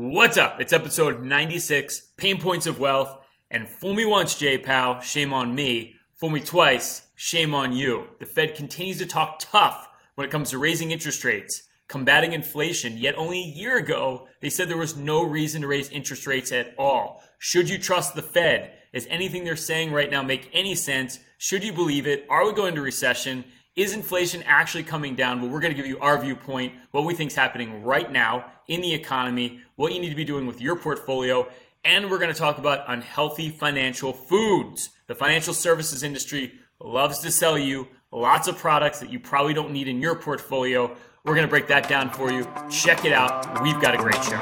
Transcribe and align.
What's 0.00 0.36
up? 0.36 0.60
It's 0.60 0.72
episode 0.72 1.24
96, 1.24 2.12
Pain 2.16 2.40
Points 2.40 2.68
of 2.68 2.78
Wealth. 2.78 3.18
And 3.50 3.68
fool 3.68 3.94
me 3.94 4.04
once, 4.04 4.38
J 4.38 4.56
Pow, 4.56 5.00
shame 5.00 5.32
on 5.32 5.56
me. 5.56 5.96
Fool 6.14 6.30
me 6.30 6.38
twice, 6.38 7.08
shame 7.16 7.52
on 7.52 7.72
you. 7.72 8.04
The 8.20 8.26
Fed 8.26 8.54
continues 8.54 8.98
to 8.98 9.06
talk 9.06 9.40
tough 9.40 9.88
when 10.14 10.24
it 10.24 10.30
comes 10.30 10.50
to 10.50 10.58
raising 10.58 10.92
interest 10.92 11.24
rates, 11.24 11.64
combating 11.88 12.32
inflation. 12.32 12.96
Yet 12.96 13.16
only 13.18 13.40
a 13.40 13.56
year 13.58 13.76
ago, 13.76 14.28
they 14.40 14.50
said 14.50 14.68
there 14.68 14.76
was 14.76 14.96
no 14.96 15.24
reason 15.24 15.62
to 15.62 15.66
raise 15.66 15.90
interest 15.90 16.28
rates 16.28 16.52
at 16.52 16.74
all. 16.78 17.20
Should 17.40 17.68
you 17.68 17.76
trust 17.76 18.14
the 18.14 18.22
Fed? 18.22 18.74
Is 18.92 19.08
anything 19.10 19.42
they're 19.42 19.56
saying 19.56 19.90
right 19.90 20.12
now 20.12 20.22
make 20.22 20.48
any 20.52 20.76
sense? 20.76 21.18
Should 21.38 21.64
you 21.64 21.72
believe 21.72 22.06
it? 22.06 22.24
Are 22.30 22.46
we 22.46 22.52
going 22.52 22.68
into 22.68 22.82
recession? 22.82 23.44
Is 23.78 23.94
inflation 23.94 24.42
actually 24.44 24.82
coming 24.82 25.14
down? 25.14 25.40
Well, 25.40 25.52
we're 25.52 25.60
going 25.60 25.72
to 25.72 25.76
give 25.76 25.86
you 25.86 26.00
our 26.00 26.20
viewpoint, 26.20 26.72
what 26.90 27.04
we 27.04 27.14
think 27.14 27.30
is 27.30 27.36
happening 27.36 27.84
right 27.84 28.10
now 28.10 28.46
in 28.66 28.80
the 28.80 28.92
economy, 28.92 29.60
what 29.76 29.92
you 29.92 30.00
need 30.00 30.08
to 30.08 30.16
be 30.16 30.24
doing 30.24 30.48
with 30.48 30.60
your 30.60 30.74
portfolio, 30.74 31.48
and 31.84 32.10
we're 32.10 32.18
going 32.18 32.32
to 32.32 32.36
talk 32.36 32.58
about 32.58 32.82
unhealthy 32.88 33.50
financial 33.50 34.12
foods. 34.12 34.90
The 35.06 35.14
financial 35.14 35.54
services 35.54 36.02
industry 36.02 36.54
loves 36.80 37.20
to 37.20 37.30
sell 37.30 37.56
you 37.56 37.86
lots 38.10 38.48
of 38.48 38.58
products 38.58 38.98
that 38.98 39.12
you 39.12 39.20
probably 39.20 39.54
don't 39.54 39.70
need 39.70 39.86
in 39.86 40.02
your 40.02 40.16
portfolio. 40.16 40.90
We're 41.22 41.36
going 41.36 41.46
to 41.46 41.48
break 41.48 41.68
that 41.68 41.88
down 41.88 42.10
for 42.10 42.32
you. 42.32 42.48
Check 42.68 43.04
it 43.04 43.12
out. 43.12 43.62
We've 43.62 43.80
got 43.80 43.94
a 43.94 43.98
great 43.98 44.24
show. 44.24 44.40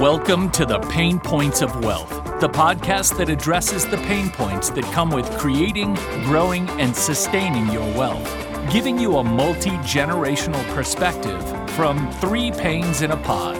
Welcome 0.00 0.50
to 0.52 0.64
the 0.64 0.78
Pain 0.88 1.20
Points 1.20 1.60
of 1.60 1.84
Wealth 1.84 2.17
the 2.40 2.48
podcast 2.48 3.18
that 3.18 3.28
addresses 3.28 3.84
the 3.84 3.96
pain 3.96 4.30
points 4.30 4.70
that 4.70 4.84
come 4.92 5.10
with 5.10 5.28
creating, 5.38 5.94
growing, 6.22 6.68
and 6.78 6.94
sustaining 6.94 7.66
your 7.72 7.82
wealth, 7.98 8.72
giving 8.72 8.96
you 8.96 9.16
a 9.16 9.24
multi 9.24 9.70
generational 9.78 10.62
perspective 10.72 11.42
from 11.72 12.08
three 12.20 12.52
Paines 12.52 13.02
in 13.02 13.10
a 13.10 13.16
pod 13.16 13.56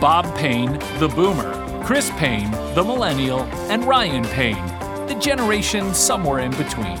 Bob 0.00 0.24
Payne, 0.38 0.78
the 1.00 1.12
boomer, 1.14 1.84
Chris 1.84 2.10
Payne, 2.12 2.50
the 2.74 2.82
millennial, 2.82 3.40
and 3.70 3.84
Ryan 3.84 4.24
Payne, 4.24 4.66
the 5.06 5.14
generation 5.20 5.92
somewhere 5.92 6.38
in 6.38 6.52
between. 6.52 6.96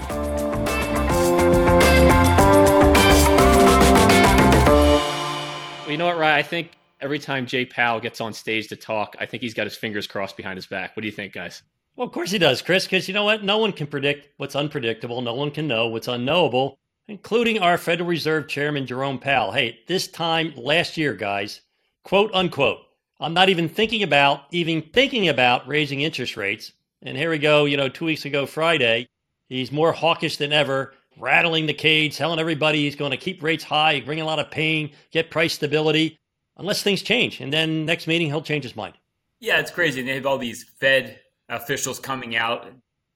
You 5.88 5.96
know 5.96 6.04
what, 6.04 6.18
Ryan? 6.18 6.38
I 6.38 6.42
think 6.42 6.70
every 7.00 7.18
time 7.18 7.46
Jay 7.46 7.64
Powell 7.64 8.00
gets 8.00 8.20
on 8.20 8.32
stage 8.32 8.68
to 8.68 8.76
talk, 8.76 9.16
I 9.18 9.26
think 9.26 9.42
he's 9.42 9.54
got 9.54 9.66
his 9.66 9.76
fingers 9.76 10.06
crossed 10.06 10.36
behind 10.36 10.56
his 10.56 10.66
back. 10.66 10.96
What 10.96 11.02
do 11.02 11.06
you 11.06 11.12
think, 11.12 11.32
guys? 11.32 11.62
Well, 11.96 12.06
of 12.06 12.12
course 12.12 12.30
he 12.30 12.38
does, 12.38 12.62
Chris, 12.62 12.84
because 12.84 13.08
you 13.08 13.14
know 13.14 13.24
what? 13.24 13.42
No 13.42 13.58
one 13.58 13.72
can 13.72 13.86
predict 13.86 14.28
what's 14.36 14.56
unpredictable. 14.56 15.20
No 15.20 15.34
one 15.34 15.50
can 15.50 15.66
know 15.66 15.88
what's 15.88 16.08
unknowable, 16.08 16.78
including 17.08 17.58
our 17.58 17.76
Federal 17.76 18.08
Reserve 18.08 18.46
Chairman 18.46 18.86
Jerome 18.86 19.18
Powell. 19.18 19.52
Hey, 19.52 19.80
this 19.88 20.06
time 20.06 20.52
last 20.56 20.96
year, 20.96 21.14
guys, 21.14 21.62
quote 22.04 22.30
unquote, 22.32 22.78
I'm 23.20 23.34
not 23.34 23.48
even 23.48 23.68
thinking 23.68 24.04
about, 24.04 24.42
even 24.52 24.82
thinking 24.82 25.28
about 25.28 25.66
raising 25.66 26.02
interest 26.02 26.36
rates. 26.36 26.72
And 27.02 27.16
here 27.16 27.30
we 27.30 27.38
go, 27.38 27.64
you 27.64 27.76
know, 27.76 27.88
two 27.88 28.04
weeks 28.04 28.24
ago, 28.24 28.46
Friday, 28.46 29.08
he's 29.48 29.72
more 29.72 29.92
hawkish 29.92 30.36
than 30.36 30.52
ever, 30.52 30.94
rattling 31.18 31.66
the 31.66 31.74
cage, 31.74 32.16
telling 32.16 32.38
everybody 32.38 32.78
he's 32.84 32.94
going 32.94 33.10
to 33.10 33.16
keep 33.16 33.42
rates 33.42 33.64
high, 33.64 34.00
bring 34.00 34.20
a 34.20 34.24
lot 34.24 34.38
of 34.38 34.52
pain, 34.52 34.92
get 35.10 35.30
price 35.30 35.54
stability 35.54 36.18
unless 36.58 36.82
things 36.82 37.02
change. 37.02 37.40
And 37.40 37.52
then 37.52 37.86
next 37.86 38.06
meeting, 38.06 38.28
he'll 38.28 38.42
change 38.42 38.64
his 38.64 38.76
mind. 38.76 38.94
Yeah, 39.40 39.60
it's 39.60 39.70
crazy. 39.70 40.02
They 40.02 40.16
have 40.16 40.26
all 40.26 40.38
these 40.38 40.64
Fed 40.80 41.20
officials 41.48 41.98
coming 42.00 42.36
out. 42.36 42.68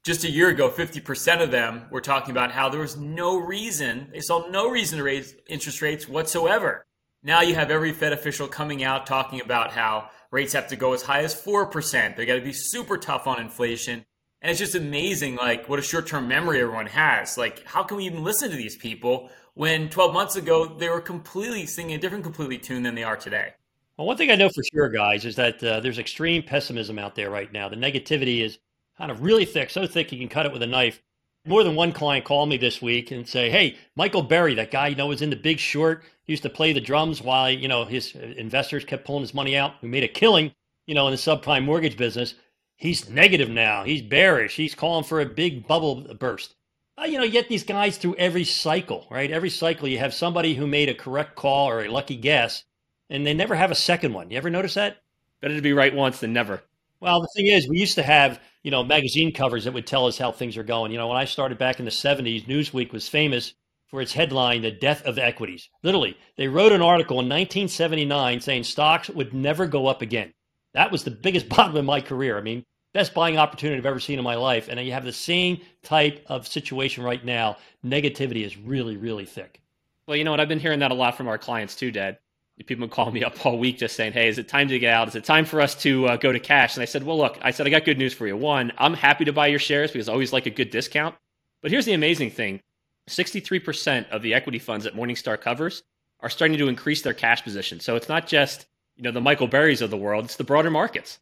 Just 0.04 0.24
a 0.24 0.30
year 0.30 0.48
ago, 0.48 0.68
50% 0.68 1.42
of 1.42 1.50
them 1.50 1.84
were 1.90 2.00
talking 2.00 2.30
about 2.30 2.50
how 2.50 2.68
there 2.68 2.80
was 2.80 2.96
no 2.96 3.38
reason, 3.38 4.08
they 4.12 4.20
saw 4.20 4.48
no 4.48 4.68
reason 4.68 4.98
to 4.98 5.04
raise 5.04 5.34
interest 5.48 5.80
rates 5.80 6.08
whatsoever. 6.08 6.84
Now 7.22 7.42
you 7.42 7.54
have 7.54 7.70
every 7.70 7.92
Fed 7.92 8.12
official 8.12 8.48
coming 8.48 8.82
out 8.82 9.06
talking 9.06 9.40
about 9.40 9.70
how 9.70 10.10
rates 10.32 10.52
have 10.54 10.66
to 10.68 10.76
go 10.76 10.92
as 10.92 11.02
high 11.02 11.22
as 11.22 11.40
4%. 11.40 12.16
They 12.16 12.26
got 12.26 12.34
to 12.34 12.40
be 12.40 12.52
super 12.52 12.98
tough 12.98 13.28
on 13.28 13.40
inflation. 13.40 14.04
And 14.40 14.50
it's 14.50 14.58
just 14.58 14.74
amazing, 14.74 15.36
like, 15.36 15.68
what 15.68 15.78
a 15.78 15.82
short 15.82 16.08
term 16.08 16.26
memory 16.26 16.60
everyone 16.60 16.86
has. 16.86 17.38
Like, 17.38 17.64
how 17.64 17.84
can 17.84 17.96
we 17.96 18.06
even 18.06 18.24
listen 18.24 18.50
to 18.50 18.56
these 18.56 18.74
people 18.74 19.30
when 19.54 19.88
12 19.88 20.12
months 20.12 20.36
ago 20.36 20.66
they 20.66 20.88
were 20.88 21.00
completely 21.00 21.66
singing 21.66 21.94
a 21.94 21.98
different 21.98 22.24
completely 22.24 22.58
tune 22.58 22.82
than 22.82 22.94
they 22.94 23.04
are 23.04 23.16
today. 23.16 23.52
Well, 23.96 24.06
one 24.06 24.16
thing 24.16 24.30
I 24.30 24.36
know 24.36 24.48
for 24.48 24.62
sure, 24.72 24.88
guys, 24.88 25.24
is 25.24 25.36
that 25.36 25.62
uh, 25.62 25.80
there's 25.80 25.98
extreme 25.98 26.42
pessimism 26.42 26.98
out 26.98 27.14
there 27.14 27.30
right 27.30 27.52
now. 27.52 27.68
The 27.68 27.76
negativity 27.76 28.40
is 28.42 28.58
kind 28.96 29.10
of 29.10 29.22
really 29.22 29.44
thick, 29.44 29.70
so 29.70 29.86
thick 29.86 30.10
you 30.12 30.18
can 30.18 30.28
cut 30.28 30.46
it 30.46 30.52
with 30.52 30.62
a 30.62 30.66
knife. 30.66 31.02
More 31.44 31.62
than 31.62 31.74
one 31.74 31.92
client 31.92 32.24
called 32.24 32.48
me 32.48 32.56
this 32.56 32.80
week 32.80 33.10
and 33.10 33.28
say, 33.28 33.50
"Hey, 33.50 33.76
Michael 33.96 34.22
Burry, 34.22 34.54
that 34.54 34.70
guy 34.70 34.88
you 34.88 34.96
know 34.96 35.08
was 35.08 35.22
in 35.22 35.30
the 35.30 35.36
Big 35.36 35.58
Short, 35.58 36.04
he 36.24 36.32
used 36.32 36.44
to 36.44 36.48
play 36.48 36.72
the 36.72 36.80
drums 36.80 37.20
while 37.20 37.50
you 37.50 37.68
know 37.68 37.84
his 37.84 38.14
investors 38.14 38.84
kept 38.84 39.04
pulling 39.04 39.22
his 39.22 39.34
money 39.34 39.56
out, 39.56 39.74
who 39.80 39.88
made 39.88 40.04
a 40.04 40.08
killing, 40.08 40.52
you 40.86 40.94
know, 40.94 41.06
in 41.08 41.10
the 41.10 41.16
subprime 41.18 41.64
mortgage 41.64 41.96
business. 41.96 42.34
He's 42.76 43.08
negative 43.08 43.50
now. 43.50 43.84
He's 43.84 44.02
bearish. 44.02 44.56
He's 44.56 44.74
calling 44.74 45.04
for 45.04 45.20
a 45.20 45.26
big 45.26 45.66
bubble 45.66 46.14
burst." 46.14 46.54
Uh, 46.98 47.04
you 47.04 47.16
know, 47.18 47.24
you 47.24 47.30
get 47.30 47.48
these 47.48 47.64
guys 47.64 47.96
through 47.96 48.16
every 48.16 48.44
cycle, 48.44 49.06
right? 49.10 49.30
Every 49.30 49.50
cycle, 49.50 49.88
you 49.88 49.98
have 49.98 50.12
somebody 50.12 50.54
who 50.54 50.66
made 50.66 50.88
a 50.88 50.94
correct 50.94 51.36
call 51.36 51.70
or 51.70 51.82
a 51.82 51.88
lucky 51.88 52.16
guess, 52.16 52.64
and 53.08 53.26
they 53.26 53.34
never 53.34 53.54
have 53.54 53.70
a 53.70 53.76
second 53.76 54.12
one. 54.12 54.30
You 54.30 54.36
ever 54.36 54.50
notice 54.50 54.74
that? 54.74 54.98
Better 55.40 55.56
to 55.56 55.62
be 55.62 55.72
right 55.72 55.94
once 55.94 56.20
than 56.20 56.32
never. 56.32 56.62
Well, 57.00 57.20
the 57.20 57.28
thing 57.34 57.46
is, 57.46 57.68
we 57.68 57.78
used 57.78 57.96
to 57.96 58.02
have, 58.02 58.40
you 58.62 58.70
know, 58.70 58.84
magazine 58.84 59.32
covers 59.32 59.64
that 59.64 59.72
would 59.72 59.86
tell 59.86 60.06
us 60.06 60.18
how 60.18 60.32
things 60.32 60.56
are 60.56 60.62
going. 60.62 60.92
You 60.92 60.98
know, 60.98 61.08
when 61.08 61.16
I 61.16 61.24
started 61.24 61.58
back 61.58 61.78
in 61.78 61.84
the 61.84 61.90
70s, 61.90 62.46
Newsweek 62.46 62.92
was 62.92 63.08
famous 63.08 63.54
for 63.88 64.00
its 64.00 64.12
headline, 64.12 64.62
The 64.62 64.70
Death 64.70 65.02
of 65.04 65.18
Equities. 65.18 65.68
Literally, 65.82 66.16
they 66.36 66.46
wrote 66.46 66.72
an 66.72 66.82
article 66.82 67.16
in 67.16 67.26
1979 67.28 68.40
saying 68.40 68.64
stocks 68.64 69.10
would 69.10 69.34
never 69.34 69.66
go 69.66 69.86
up 69.86 70.00
again. 70.02 70.32
That 70.74 70.92
was 70.92 71.04
the 71.04 71.10
biggest 71.10 71.48
bottom 71.50 71.76
in 71.76 71.84
my 71.84 72.00
career. 72.00 72.38
I 72.38 72.42
mean, 72.42 72.64
best 72.92 73.14
buying 73.14 73.38
opportunity 73.38 73.78
I've 73.78 73.86
ever 73.86 74.00
seen 74.00 74.18
in 74.18 74.24
my 74.24 74.34
life. 74.34 74.68
And 74.68 74.78
you 74.80 74.92
have 74.92 75.04
the 75.04 75.12
same 75.12 75.60
type 75.82 76.24
of 76.26 76.46
situation 76.46 77.02
right 77.02 77.24
now. 77.24 77.56
Negativity 77.84 78.44
is 78.44 78.56
really, 78.56 78.96
really 78.96 79.24
thick. 79.24 79.60
Well, 80.06 80.16
you 80.16 80.24
know 80.24 80.30
what? 80.30 80.40
I've 80.40 80.48
been 80.48 80.60
hearing 80.60 80.80
that 80.80 80.90
a 80.90 80.94
lot 80.94 81.16
from 81.16 81.28
our 81.28 81.38
clients 81.38 81.74
too, 81.74 81.90
Dad. 81.90 82.18
People 82.66 82.86
call 82.86 83.10
me 83.10 83.24
up 83.24 83.44
all 83.44 83.58
week 83.58 83.78
just 83.78 83.96
saying, 83.96 84.12
"Hey, 84.12 84.28
is 84.28 84.38
it 84.38 84.46
time 84.46 84.68
to 84.68 84.78
get 84.78 84.94
out? 84.94 85.08
Is 85.08 85.16
it 85.16 85.24
time 85.24 85.44
for 85.44 85.60
us 85.60 85.74
to 85.82 86.06
uh, 86.06 86.16
go 86.16 86.30
to 86.30 86.38
cash?" 86.38 86.76
And 86.76 86.82
I 86.82 86.84
said, 86.84 87.02
"Well, 87.02 87.18
look, 87.18 87.36
I 87.42 87.50
said 87.50 87.66
I 87.66 87.70
got 87.70 87.84
good 87.84 87.98
news 87.98 88.14
for 88.14 88.24
you. 88.24 88.36
One, 88.36 88.72
I'm 88.78 88.94
happy 88.94 89.24
to 89.24 89.32
buy 89.32 89.48
your 89.48 89.58
shares 89.58 89.90
because 89.90 90.08
I 90.08 90.12
always 90.12 90.32
like 90.32 90.46
a 90.46 90.50
good 90.50 90.70
discount. 90.70 91.16
But 91.60 91.72
here's 91.72 91.86
the 91.86 91.94
amazing 91.94 92.30
thing: 92.30 92.60
63% 93.08 94.08
of 94.10 94.22
the 94.22 94.34
equity 94.34 94.60
funds 94.60 94.84
that 94.84 94.94
Morningstar 94.94 95.40
covers 95.40 95.82
are 96.20 96.30
starting 96.30 96.56
to 96.58 96.68
increase 96.68 97.02
their 97.02 97.14
cash 97.14 97.42
position. 97.42 97.80
So 97.80 97.96
it's 97.96 98.08
not 98.08 98.28
just 98.28 98.66
you 98.96 99.02
know 99.02 99.10
the 99.10 99.20
Michael 99.20 99.48
Burrys 99.48 99.82
of 99.82 99.90
the 99.90 99.96
world; 99.96 100.26
it's 100.26 100.36
the 100.36 100.44
broader 100.44 100.70
markets. 100.70 101.18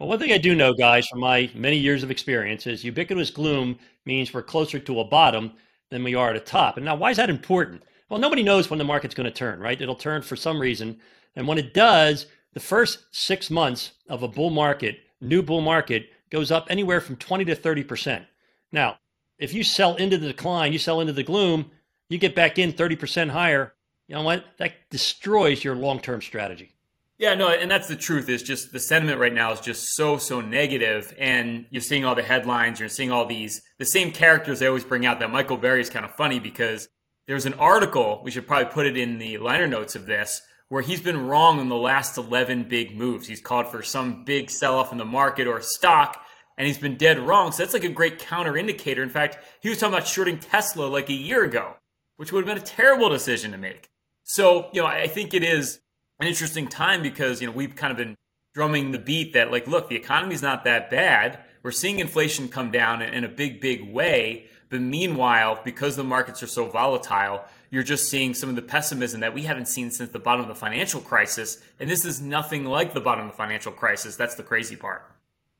Well, 0.00 0.08
one 0.08 0.18
thing 0.18 0.32
I 0.32 0.38
do 0.38 0.54
know, 0.54 0.72
guys, 0.72 1.06
from 1.06 1.20
my 1.20 1.50
many 1.54 1.76
years 1.76 2.02
of 2.02 2.10
experience 2.10 2.66
is 2.66 2.82
ubiquitous 2.82 3.28
gloom 3.28 3.78
means 4.06 4.32
we're 4.32 4.42
closer 4.42 4.78
to 4.78 5.00
a 5.00 5.04
bottom 5.04 5.52
than 5.90 6.02
we 6.02 6.14
are 6.14 6.30
at 6.30 6.36
a 6.36 6.40
top. 6.40 6.78
And 6.78 6.86
now, 6.86 6.96
why 6.96 7.10
is 7.10 7.18
that 7.18 7.28
important? 7.28 7.82
Well, 8.08 8.18
nobody 8.18 8.42
knows 8.42 8.70
when 8.70 8.78
the 8.78 8.84
market's 8.84 9.14
going 9.14 9.26
to 9.26 9.30
turn, 9.30 9.60
right? 9.60 9.78
It'll 9.78 9.94
turn 9.94 10.22
for 10.22 10.36
some 10.36 10.58
reason. 10.58 10.98
And 11.36 11.46
when 11.46 11.58
it 11.58 11.74
does, 11.74 12.26
the 12.54 12.60
first 12.60 13.04
six 13.10 13.50
months 13.50 13.92
of 14.08 14.22
a 14.22 14.28
bull 14.28 14.48
market, 14.48 15.00
new 15.20 15.42
bull 15.42 15.60
market, 15.60 16.08
goes 16.30 16.50
up 16.50 16.68
anywhere 16.70 17.02
from 17.02 17.16
20 17.16 17.44
to 17.44 17.54
30%. 17.54 18.24
Now, 18.72 18.98
if 19.38 19.52
you 19.52 19.62
sell 19.62 19.96
into 19.96 20.16
the 20.16 20.28
decline, 20.28 20.72
you 20.72 20.78
sell 20.78 21.00
into 21.02 21.12
the 21.12 21.22
gloom, 21.22 21.70
you 22.08 22.16
get 22.16 22.34
back 22.34 22.58
in 22.58 22.72
30% 22.72 23.28
higher, 23.28 23.74
you 24.08 24.14
know 24.14 24.22
what? 24.22 24.46
That 24.56 24.72
destroys 24.88 25.62
your 25.62 25.74
long 25.74 26.00
term 26.00 26.22
strategy. 26.22 26.72
Yeah, 27.20 27.34
no, 27.34 27.50
and 27.50 27.70
that's 27.70 27.86
the 27.86 27.96
truth. 27.96 28.30
Is 28.30 28.42
just 28.42 28.72
the 28.72 28.80
sentiment 28.80 29.20
right 29.20 29.32
now 29.32 29.52
is 29.52 29.60
just 29.60 29.94
so 29.94 30.16
so 30.16 30.40
negative, 30.40 31.14
and 31.18 31.66
you're 31.68 31.82
seeing 31.82 32.06
all 32.06 32.14
the 32.14 32.22
headlines. 32.22 32.80
You're 32.80 32.88
seeing 32.88 33.12
all 33.12 33.26
these 33.26 33.60
the 33.78 33.84
same 33.84 34.10
characters 34.10 34.58
they 34.58 34.66
always 34.66 34.84
bring 34.84 35.04
out. 35.04 35.20
That 35.20 35.30
Michael 35.30 35.58
Burry 35.58 35.82
is 35.82 35.90
kind 35.90 36.06
of 36.06 36.14
funny 36.14 36.40
because 36.40 36.88
there's 37.26 37.44
an 37.44 37.52
article 37.54 38.22
we 38.24 38.30
should 38.30 38.46
probably 38.46 38.72
put 38.72 38.86
it 38.86 38.96
in 38.96 39.18
the 39.18 39.36
liner 39.36 39.66
notes 39.66 39.94
of 39.94 40.06
this 40.06 40.40
where 40.70 40.80
he's 40.80 41.02
been 41.02 41.26
wrong 41.26 41.60
in 41.60 41.68
the 41.68 41.76
last 41.76 42.16
11 42.16 42.70
big 42.70 42.96
moves. 42.96 43.28
He's 43.28 43.42
called 43.42 43.68
for 43.68 43.82
some 43.82 44.24
big 44.24 44.50
sell 44.50 44.78
off 44.78 44.90
in 44.90 44.96
the 44.96 45.04
market 45.04 45.46
or 45.46 45.60
stock, 45.60 46.24
and 46.56 46.66
he's 46.66 46.78
been 46.78 46.96
dead 46.96 47.18
wrong. 47.18 47.52
So 47.52 47.62
that's 47.62 47.74
like 47.74 47.84
a 47.84 47.90
great 47.90 48.18
counter 48.18 48.56
indicator. 48.56 49.02
In 49.02 49.10
fact, 49.10 49.36
he 49.60 49.68
was 49.68 49.76
talking 49.76 49.92
about 49.92 50.08
shorting 50.08 50.38
Tesla 50.38 50.86
like 50.86 51.10
a 51.10 51.12
year 51.12 51.44
ago, 51.44 51.74
which 52.16 52.32
would 52.32 52.46
have 52.46 52.56
been 52.56 52.62
a 52.62 52.66
terrible 52.66 53.10
decision 53.10 53.52
to 53.52 53.58
make. 53.58 53.90
So, 54.22 54.70
you 54.72 54.80
know, 54.80 54.86
I 54.86 55.06
think 55.06 55.34
it 55.34 55.44
is 55.44 55.80
an 56.20 56.26
interesting 56.26 56.68
time 56.68 57.02
because 57.02 57.40
you 57.40 57.46
know 57.46 57.52
we've 57.52 57.74
kind 57.74 57.90
of 57.90 57.96
been 57.96 58.16
drumming 58.54 58.92
the 58.92 58.98
beat 58.98 59.32
that 59.32 59.50
like 59.50 59.66
look 59.66 59.88
the 59.88 59.96
economy's 59.96 60.42
not 60.42 60.64
that 60.64 60.90
bad 60.90 61.40
we're 61.62 61.70
seeing 61.70 61.98
inflation 61.98 62.48
come 62.48 62.70
down 62.70 63.02
in 63.02 63.24
a 63.24 63.28
big 63.28 63.60
big 63.60 63.92
way 63.92 64.46
but 64.68 64.80
meanwhile 64.80 65.60
because 65.64 65.96
the 65.96 66.04
markets 66.04 66.42
are 66.42 66.48
so 66.48 66.66
volatile 66.66 67.44
you're 67.70 67.82
just 67.82 68.08
seeing 68.08 68.34
some 68.34 68.50
of 68.50 68.56
the 68.56 68.62
pessimism 68.62 69.20
that 69.20 69.32
we 69.32 69.42
haven't 69.42 69.66
seen 69.66 69.90
since 69.90 70.10
the 70.10 70.18
bottom 70.18 70.42
of 70.42 70.48
the 70.48 70.54
financial 70.54 71.00
crisis 71.00 71.62
and 71.78 71.88
this 71.88 72.04
is 72.04 72.20
nothing 72.20 72.64
like 72.64 72.92
the 72.92 73.00
bottom 73.00 73.26
of 73.26 73.30
the 73.30 73.36
financial 73.36 73.72
crisis 73.72 74.16
that's 74.16 74.34
the 74.34 74.42
crazy 74.42 74.76
part 74.76 75.02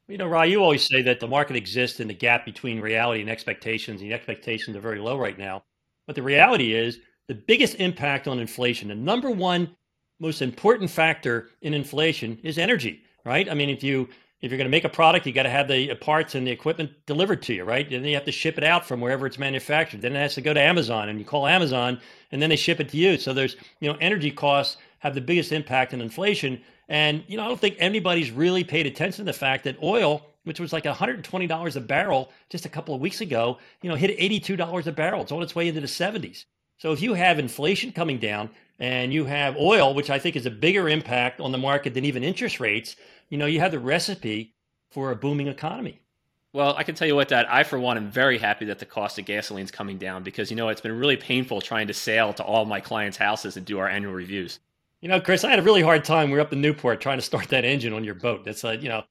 you 0.09 0.19
know, 0.19 0.27
Ra, 0.27 0.43
you 0.43 0.61
always 0.61 0.85
say 0.85 1.03
that 1.03 1.21
the 1.21 1.29
market 1.29 1.55
exists 1.55 2.01
in 2.01 2.09
the 2.09 2.15
gap 2.15 2.45
between 2.45 2.81
reality 2.81 3.21
and 3.21 3.31
expectations. 3.31 4.01
and 4.01 4.11
The 4.11 4.15
expectations 4.15 4.77
are 4.77 4.81
very 4.81 4.99
low 4.99 5.17
right 5.17 5.39
now. 5.39 5.63
But 6.09 6.17
the 6.17 6.23
reality 6.25 6.75
is 6.75 6.99
the 7.29 7.37
biggest 7.37 7.77
impact 7.77 8.27
on 8.27 8.41
inflation, 8.41 8.89
the 8.89 8.97
number 8.97 9.31
one 9.31 9.77
most 10.21 10.43
important 10.43 10.91
factor 10.91 11.49
in 11.63 11.75
inflation 11.75 12.39
is 12.43 12.59
energy, 12.59 13.03
right? 13.25 13.51
I 13.51 13.55
mean, 13.55 13.71
if 13.71 13.83
you 13.83 14.09
if 14.41 14.51
you're 14.51 14.59
going 14.59 14.67
to 14.67 14.71
make 14.71 14.85
a 14.85 14.89
product, 14.89 15.27
you 15.27 15.33
got 15.33 15.43
to 15.43 15.51
have 15.51 15.69
the 15.69 15.95
parts 15.97 16.35
and 16.35 16.47
the 16.47 16.51
equipment 16.51 16.91
delivered 17.05 17.43
to 17.43 17.55
you, 17.55 17.65
right? 17.65 17.85
And 17.85 18.03
then 18.03 18.09
you 18.11 18.15
have 18.15 18.25
to 18.25 18.33
ship 18.33 18.57
it 18.57 18.65
out 18.65 18.87
from 18.87 19.01
wherever 19.01 19.27
it's 19.27 19.39
manufactured. 19.39 20.01
Then 20.01 20.17
it 20.17 20.19
has 20.19 20.35
to 20.37 20.41
go 20.41 20.55
to 20.55 20.61
Amazon, 20.61 21.11
and 21.11 21.19
you 21.19 21.27
call 21.27 21.47
Amazon, 21.47 22.01
and 22.33 22.41
then 22.41 22.49
they 22.49 22.57
ship 22.57 22.81
it 22.81 22.89
to 22.91 22.97
you. 22.97 23.19
So 23.19 23.35
there's, 23.35 23.57
you 23.81 23.93
know, 23.93 23.99
energy 24.01 24.31
costs 24.31 24.79
have 25.01 25.15
the 25.15 25.21
biggest 25.21 25.53
impact 25.53 25.93
on 25.93 26.01
inflation. 26.01 26.61
And 26.89 27.23
you 27.29 27.37
know, 27.37 27.45
I 27.45 27.49
don't 27.49 27.61
think 27.61 27.77
anybody's 27.79 28.31
really 28.31 28.65
paid 28.65 28.87
attention 28.87 29.27
to 29.27 29.33
the 29.33 29.39
fact 29.39 29.65
that 29.65 29.83
oil, 29.83 30.27
which 30.45 30.59
was 30.59 30.73
like 30.73 30.85
$120 30.85 31.77
a 31.77 31.81
barrel 31.81 32.33
just 32.49 32.65
a 32.65 32.71
couple 32.71 32.95
of 32.95 33.01
weeks 33.01 33.21
ago, 33.21 33.59
you 33.83 33.91
know, 33.91 33.97
hit 33.97 34.19
$82 34.19 34.87
a 34.87 34.93
barrel. 34.93 35.23
It's 35.23 35.33
on 35.33 35.43
its 35.43 35.55
way 35.55 35.69
into 35.69 35.83
the 35.83 35.87
70s. 35.87 36.47
So 36.79 36.93
if 36.93 37.03
you 37.03 37.13
have 37.13 37.39
inflation 37.39 37.93
coming 37.93 38.19
down 38.19 38.49
and 38.81 39.13
you 39.13 39.27
have 39.27 39.57
oil, 39.59 39.95
which 39.95 40.11
I 40.11 40.19
think 40.19 40.35
is 40.35 40.47
a 40.47 40.51
bigger 40.51 40.89
impact 40.89 41.41
on 41.41 41.53
the 41.53 41.59
market 41.59 41.95
than 41.95 42.07
even 42.07 42.25
interest 42.25 42.59
rates, 42.59 42.97
you 43.29 43.39
know, 43.39 43.47
you 43.47 43.61
have 43.61 43.73
the 43.73 43.79
recipe 43.79 44.55
for 44.91 45.13
a 45.13 45.17
booming 45.17 45.47
economy. 45.47 46.01
Well, 46.53 46.75
I 46.77 46.83
can 46.83 46.97
tell 46.97 47.07
you 47.07 47.15
what, 47.15 47.29
Dad, 47.29 47.47
I, 47.49 47.63
for 47.63 47.79
one, 47.79 47.97
am 47.97 48.11
very 48.11 48.39
happy 48.39 48.65
that 48.65 48.81
the 48.81 48.87
cost 48.87 49.19
of 49.21 49.25
gasoline 49.25 49.65
is 49.65 49.71
coming 49.71 49.99
down 49.99 50.25
because, 50.25 50.51
you 50.51 50.57
know, 50.57 50.69
it's 50.69 50.81
been 50.81 50.99
really 50.99 51.17
painful 51.17 51.61
trying 51.61 51.87
to 51.87 51.95
sail 51.95 52.33
to 52.33 52.43
all 52.43 52.65
my 52.65 52.81
clients' 52.81 53.17
houses 53.17 53.57
and 53.57 53.65
do 53.65 53.79
our 53.79 53.87
annual 53.87 54.13
reviews. 54.13 54.59
You 55.01 55.09
know, 55.09 55.21
Chris, 55.21 55.45
I 55.45 55.51
had 55.51 55.61
a 55.61 55.63
really 55.63 55.83
hard 55.83 56.05
time. 56.05 56.31
We 56.31 56.39
are 56.39 56.41
up 56.41 56.53
in 56.53 56.61
Newport 56.61 57.01
trying 57.01 57.19
to 57.19 57.23
start 57.23 57.49
that 57.51 57.65
engine 57.65 57.93
on 57.93 58.03
your 58.03 58.15
boat. 58.15 58.45
That's 58.45 58.65
like, 58.65 58.83
you 58.83 58.89
know, 58.89 59.05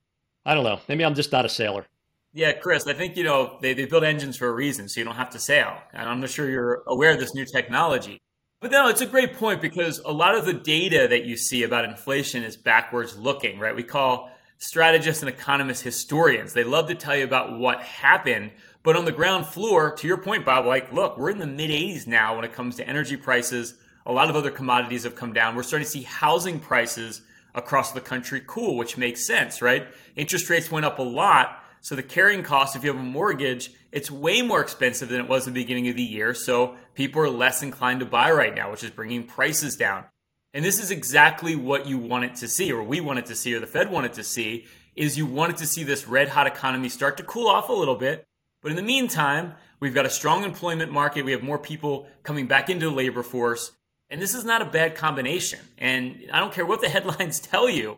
I 0.45 0.54
don't 0.54 0.66
know. 0.66 0.81
Maybe 0.89 1.06
I'm 1.06 1.16
just 1.16 1.31
not 1.31 1.45
a 1.45 1.50
sailor. 1.50 1.86
Yeah, 2.33 2.51
Chris, 2.51 2.86
I 2.88 2.94
think, 2.94 3.16
you 3.16 3.24
know, 3.24 3.57
they, 3.62 3.74
they 3.74 3.86
build 3.86 4.04
engines 4.04 4.36
for 4.36 4.48
a 4.48 4.54
reason, 4.54 4.89
so 4.89 5.00
you 5.00 5.06
don't 5.06 5.16
have 5.16 5.31
to 5.31 5.39
sail. 5.39 5.77
And 5.94 6.10
I'm 6.10 6.19
not 6.19 6.30
sure 6.30 6.50
you're 6.50 6.83
aware 6.88 7.13
of 7.13 7.19
this 7.19 7.33
new 7.33 7.45
technology. 7.45 8.21
But 8.61 8.71
no, 8.71 8.89
it's 8.89 9.00
a 9.00 9.06
great 9.06 9.35
point 9.35 9.61
because 9.61 10.00
a 10.00 10.11
lot 10.11 10.35
of 10.35 10.45
the 10.45 10.53
data 10.53 11.07
that 11.09 11.23
you 11.23 11.38
see 11.38 11.63
about 11.63 11.85
inflation 11.85 12.44
is 12.44 12.57
backwards 12.57 13.17
looking, 13.17 13.57
right? 13.57 13.73
We 13.73 13.83
call 13.83 14.31
strategists 14.57 15.23
and 15.23 15.29
economists 15.29 15.81
historians. 15.81 16.51
They 16.51 16.65
love 16.65 16.89
to 16.89 16.95
tell 16.95 17.15
you 17.15 17.23
about 17.23 17.57
what 17.57 17.81
happened. 17.81 18.51
But 18.83 18.97
on 18.97 19.06
the 19.06 19.13
ground 19.13 19.45
floor, 19.45 19.95
to 19.95 20.07
your 20.07 20.17
point, 20.17 20.45
Bob, 20.45 20.65
like, 20.65 20.91
look, 20.91 21.17
we're 21.17 21.29
in 21.29 21.38
the 21.38 21.47
mid 21.47 21.69
80s 21.69 22.06
now 22.06 22.35
when 22.35 22.44
it 22.44 22.51
comes 22.51 22.75
to 22.75 22.88
energy 22.88 23.15
prices. 23.15 23.75
A 24.06 24.11
lot 24.11 24.29
of 24.29 24.35
other 24.35 24.51
commodities 24.51 25.03
have 25.03 25.15
come 25.15 25.31
down. 25.31 25.56
We're 25.56 25.63
starting 25.63 25.85
to 25.85 25.91
see 25.91 26.01
housing 26.01 26.59
prices 26.59 27.21
across 27.56 27.94
the 27.94 28.01
country 28.01 28.41
cool, 28.45 28.75
which 28.75 28.97
makes 28.97 29.25
sense, 29.25 29.61
right? 29.61 29.88
Interest 30.17 30.50
rates 30.50 30.69
went 30.69 30.85
up 30.85 31.00
a 31.00 31.03
lot. 31.03 31.63
So 31.81 31.96
the 31.96 32.04
carrying 32.04 32.44
cost, 32.44 32.76
if 32.76 32.84
you 32.84 32.92
have 32.92 33.00
a 33.00 33.04
mortgage, 33.04 33.72
it's 33.92 34.12
way 34.12 34.42
more 34.42 34.62
expensive 34.62 35.10
than 35.10 35.22
it 35.22 35.30
was 35.30 35.48
at 35.48 35.54
the 35.54 35.62
beginning 35.62 35.88
of 35.88 35.96
the 35.96 36.04
year. 36.04 36.34
So 36.34 36.76
people 36.94 37.22
are 37.22 37.30
less 37.30 37.64
inclined 37.64 38.02
to 38.02 38.06
buy 38.06 38.31
right 38.31 38.54
now, 38.54 38.72
which 38.72 38.84
is 38.84 38.92
bringing 38.92 39.24
prices 39.24 39.76
down. 39.76 40.06
And 40.54 40.66
this 40.66 40.81
is 40.81 40.92
exactly 40.92 41.56
what 41.56 41.86
you 41.86 41.98
wanted 41.98 42.36
to 42.36 42.48
see, 42.48 42.72
or 42.72 42.84
we 42.84 43.00
wanted 43.00 43.28
to 43.28 43.36
see, 43.36 43.54
or 43.54 43.60
the 43.60 43.68
Fed 43.68 43.92
wanted 43.92 44.14
to 44.14 44.24
see, 44.24 44.66
is 44.96 45.18
you 45.18 45.26
wanted 45.26 45.58
to 45.58 45.68
see 45.68 45.84
this 45.84 46.08
red 46.08 46.30
hot 46.30 46.48
economy 46.48 46.90
start 46.90 47.18
to 47.18 47.24
cool 47.24 47.48
off 47.48 47.70
a 47.70 47.74
little 47.74 47.96
bit. 47.96 48.26
But 48.62 48.72
in 48.72 48.76
the 48.76 48.84
meantime, 48.84 49.54
we've 49.80 49.94
got 49.94 50.06
a 50.06 50.10
strong 50.10 50.44
employment 50.44 50.92
market. 50.92 51.24
We 51.24 51.31
have 51.31 51.44
more 51.44 51.60
people 51.60 52.08
coming 52.24 52.48
back 52.48 52.70
into 52.70 52.90
the 52.90 52.96
labor 52.96 53.24
force. 53.24 53.72
And 54.10 54.22
this 54.22 54.34
is 54.34 54.44
not 54.44 54.62
a 54.62 54.66
bad 54.66 54.96
combination. 54.96 55.60
And 55.78 56.26
I 56.34 56.40
don't 56.40 56.54
care 56.54 56.66
what 56.66 56.81
the 56.81 56.90
headlines 56.96 57.40
tell 57.40 57.70
you. 57.70 57.98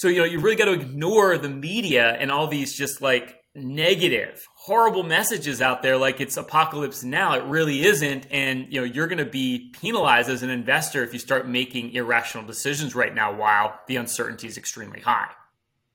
So, 0.00 0.08
you 0.08 0.16
know, 0.16 0.24
you 0.24 0.40
really 0.40 0.56
got 0.56 0.64
to 0.64 0.72
ignore 0.72 1.36
the 1.36 1.50
media 1.50 2.12
and 2.12 2.32
all 2.32 2.46
these 2.46 2.72
just 2.72 3.02
like 3.02 3.38
negative, 3.54 4.48
horrible 4.56 5.02
messages 5.02 5.60
out 5.60 5.82
there 5.82 5.98
like 5.98 6.22
it's 6.22 6.38
apocalypse 6.38 7.04
now. 7.04 7.34
It 7.34 7.44
really 7.44 7.82
isn't. 7.82 8.26
And, 8.30 8.72
you 8.72 8.80
know, 8.80 8.86
you're 8.86 9.08
going 9.08 9.18
to 9.18 9.26
be 9.26 9.74
penalized 9.78 10.30
as 10.30 10.42
an 10.42 10.48
investor 10.48 11.04
if 11.04 11.12
you 11.12 11.18
start 11.18 11.46
making 11.46 11.92
irrational 11.92 12.46
decisions 12.46 12.94
right 12.94 13.14
now 13.14 13.36
while 13.36 13.78
the 13.88 13.96
uncertainty 13.96 14.46
is 14.46 14.56
extremely 14.56 15.00
high. 15.00 15.28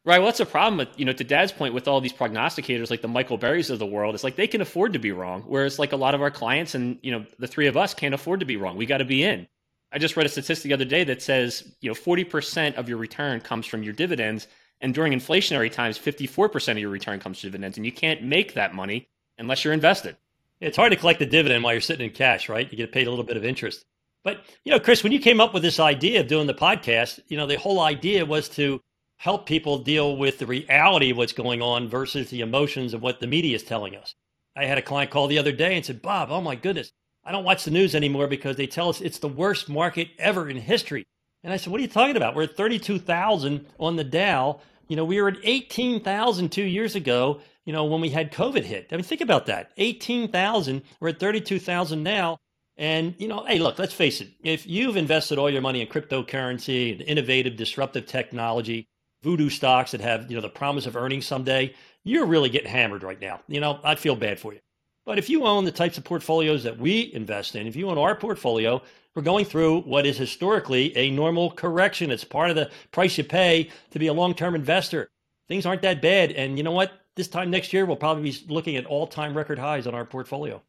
Right. 0.03 0.19
What's 0.19 0.37
well, 0.37 0.45
the 0.45 0.51
problem 0.51 0.77
with, 0.77 0.89
you 0.99 1.05
know, 1.05 1.13
to 1.13 1.23
Dad's 1.23 1.51
point 1.51 1.73
with 1.73 1.87
all 1.87 1.99
these 1.99 2.13
prognosticators 2.13 2.91
like 2.91 3.01
the 3.01 3.07
Michael 3.07 3.39
Burrys 3.39 3.71
of 3.71 3.79
the 3.79 3.87
world? 3.87 4.13
It's 4.13 4.23
like 4.23 4.35
they 4.35 4.45
can 4.45 4.61
afford 4.61 4.93
to 4.93 4.99
be 4.99 5.13
wrong. 5.13 5.45
Whereas, 5.47 5.79
like 5.79 5.93
a 5.93 5.97
lot 5.97 6.13
of 6.13 6.21
our 6.21 6.29
clients 6.29 6.75
and, 6.75 6.99
you 7.01 7.11
know, 7.11 7.25
the 7.39 7.47
three 7.47 7.65
of 7.65 7.75
us 7.75 7.95
can't 7.95 8.13
afford 8.13 8.41
to 8.41 8.45
be 8.45 8.55
wrong. 8.55 8.77
We 8.77 8.85
got 8.85 8.99
to 8.99 9.05
be 9.05 9.23
in. 9.23 9.47
I 9.91 9.97
just 9.97 10.17
read 10.17 10.25
a 10.25 10.29
statistic 10.29 10.69
the 10.69 10.73
other 10.73 10.85
day 10.85 11.03
that 11.05 11.21
says, 11.21 11.75
you 11.81 11.89
know, 11.89 11.95
40% 11.95 12.75
of 12.75 12.89
your 12.89 12.97
return 12.97 13.39
comes 13.39 13.65
from 13.65 13.83
your 13.83 13.93
dividends 13.93 14.47
and 14.81 14.93
during 14.93 15.13
inflationary 15.13 15.71
times, 15.71 15.97
54% 15.97 16.71
of 16.71 16.77
your 16.77 16.89
return 16.89 17.19
comes 17.19 17.39
from 17.39 17.47
dividends. 17.47 17.77
And 17.77 17.85
you 17.85 17.91
can't 17.91 18.23
make 18.23 18.53
that 18.53 18.73
money 18.73 19.07
unless 19.37 19.63
you're 19.63 19.73
invested. 19.73 20.17
It's 20.59 20.77
hard 20.77 20.91
to 20.91 20.97
collect 20.97 21.19
the 21.19 21.25
dividend 21.25 21.63
while 21.63 21.73
you're 21.73 21.81
sitting 21.81 22.05
in 22.05 22.13
cash, 22.13 22.49
right? 22.49 22.69
You 22.71 22.77
get 22.77 22.91
paid 22.91 23.07
a 23.07 23.09
little 23.09 23.25
bit 23.25 23.37
of 23.37 23.45
interest. 23.45 23.85
But, 24.23 24.43
you 24.63 24.71
know, 24.71 24.79
Chris, 24.79 25.03
when 25.03 25.11
you 25.11 25.19
came 25.19 25.39
up 25.39 25.53
with 25.53 25.63
this 25.63 25.79
idea 25.79 26.21
of 26.21 26.27
doing 26.27 26.47
the 26.47 26.53
podcast, 26.53 27.19
you 27.27 27.37
know, 27.37 27.45
the 27.45 27.57
whole 27.57 27.79
idea 27.79 28.25
was 28.25 28.49
to 28.49 28.81
help 29.17 29.45
people 29.45 29.77
deal 29.77 30.17
with 30.17 30.39
the 30.39 30.45
reality 30.45 31.11
of 31.11 31.17
what's 31.17 31.33
going 31.33 31.61
on 31.61 31.87
versus 31.87 32.29
the 32.29 32.41
emotions 32.41 32.93
of 32.93 33.01
what 33.01 33.19
the 33.19 33.27
media 33.27 33.55
is 33.55 33.63
telling 33.63 33.95
us. 33.95 34.15
I 34.55 34.65
had 34.65 34.77
a 34.77 34.81
client 34.81 35.11
call 35.11 35.27
the 35.27 35.37
other 35.37 35.51
day 35.51 35.75
and 35.75 35.85
said, 35.85 36.01
Bob, 36.01 36.31
oh 36.31 36.41
my 36.41 36.55
goodness, 36.55 36.91
I 37.25 37.31
don't 37.31 37.43
watch 37.43 37.63
the 37.63 37.71
news 37.71 37.95
anymore 37.95 38.27
because 38.27 38.55
they 38.55 38.67
tell 38.67 38.89
us 38.89 39.01
it's 39.01 39.19
the 39.19 39.27
worst 39.27 39.67
market 39.67 40.09
ever 40.19 40.47
in 40.47 40.57
history. 40.57 41.05
And 41.43 41.51
I 41.51 41.57
said, 41.57 41.71
What 41.71 41.79
are 41.79 41.83
you 41.83 41.89
talking 41.89 42.17
about? 42.17 42.35
We're 42.35 42.43
at 42.43 42.55
32,000 42.55 43.65
on 43.79 43.95
the 43.95 44.03
Dow. 44.03 44.59
You 44.87 44.95
know, 44.95 45.05
we 45.05 45.19
were 45.21 45.29
at 45.29 45.37
18,000 45.43 46.51
two 46.51 46.63
years 46.63 46.95
ago, 46.95 47.41
you 47.65 47.73
know, 47.73 47.85
when 47.85 48.01
we 48.01 48.09
had 48.09 48.31
COVID 48.31 48.63
hit. 48.63 48.87
I 48.91 48.95
mean, 48.95 49.03
think 49.03 49.21
about 49.21 49.47
that 49.47 49.71
18,000. 49.77 50.83
We're 50.99 51.09
at 51.09 51.19
32,000 51.19 52.03
now. 52.03 52.37
And, 52.77 53.15
you 53.17 53.27
know, 53.27 53.45
hey, 53.45 53.57
look, 53.59 53.79
let's 53.79 53.93
face 53.93 54.21
it. 54.21 54.29
If 54.43 54.67
you've 54.67 54.97
invested 54.97 55.39
all 55.39 55.49
your 55.49 55.61
money 55.61 55.81
in 55.81 55.87
cryptocurrency 55.87 56.91
and 56.91 57.01
innovative, 57.01 57.55
disruptive 57.55 58.05
technology, 58.05 58.85
voodoo 59.23 59.49
stocks 59.49 59.91
that 59.91 60.01
have, 60.01 60.29
you 60.29 60.35
know, 60.35 60.41
the 60.41 60.49
promise 60.49 60.85
of 60.85 60.95
earnings 60.95 61.25
someday, 61.25 61.73
you're 62.03 62.25
really 62.25 62.49
getting 62.49 62.69
hammered 62.69 63.01
right 63.01 63.19
now. 63.19 63.39
You 63.47 63.61
know, 63.61 63.79
I'd 63.83 63.97
feel 63.97 64.15
bad 64.15 64.39
for 64.39 64.53
you. 64.53 64.59
But 65.05 65.19
if 65.19 65.29
you 65.29 65.45
own 65.45 65.65
the 65.65 65.71
types 65.71 65.99
of 65.99 66.03
portfolios 66.03 66.63
that 66.63 66.79
we 66.79 67.13
invest 67.13 67.55
in, 67.55 67.67
if 67.67 67.75
you 67.75 67.89
own 67.89 67.97
our 67.99 68.15
portfolio, 68.15 68.81
we're 69.13 69.21
going 69.21 69.45
through 69.45 69.81
what 69.81 70.05
is 70.05 70.17
historically 70.17 70.95
a 70.97 71.11
normal 71.11 71.51
correction. 71.51 72.11
It's 72.11 72.23
part 72.23 72.49
of 72.49 72.55
the 72.55 72.71
price 72.91 73.17
you 73.17 73.23
pay 73.23 73.69
to 73.91 73.99
be 73.99 74.07
a 74.07 74.13
long 74.13 74.33
term 74.33 74.55
investor. 74.55 75.09
Things 75.47 75.65
aren't 75.65 75.83
that 75.83 76.01
bad. 76.01 76.31
And 76.31 76.57
you 76.57 76.63
know 76.63 76.71
what? 76.71 76.91
This 77.15 77.27
time 77.27 77.49
next 77.49 77.71
year, 77.71 77.85
we'll 77.85 77.95
probably 77.95 78.31
be 78.31 78.37
looking 78.49 78.75
at 78.75 78.85
all 78.87 79.07
time 79.07 79.37
record 79.37 79.59
highs 79.59 79.87
on 79.87 79.95
our 79.95 80.05
portfolio. 80.05 80.61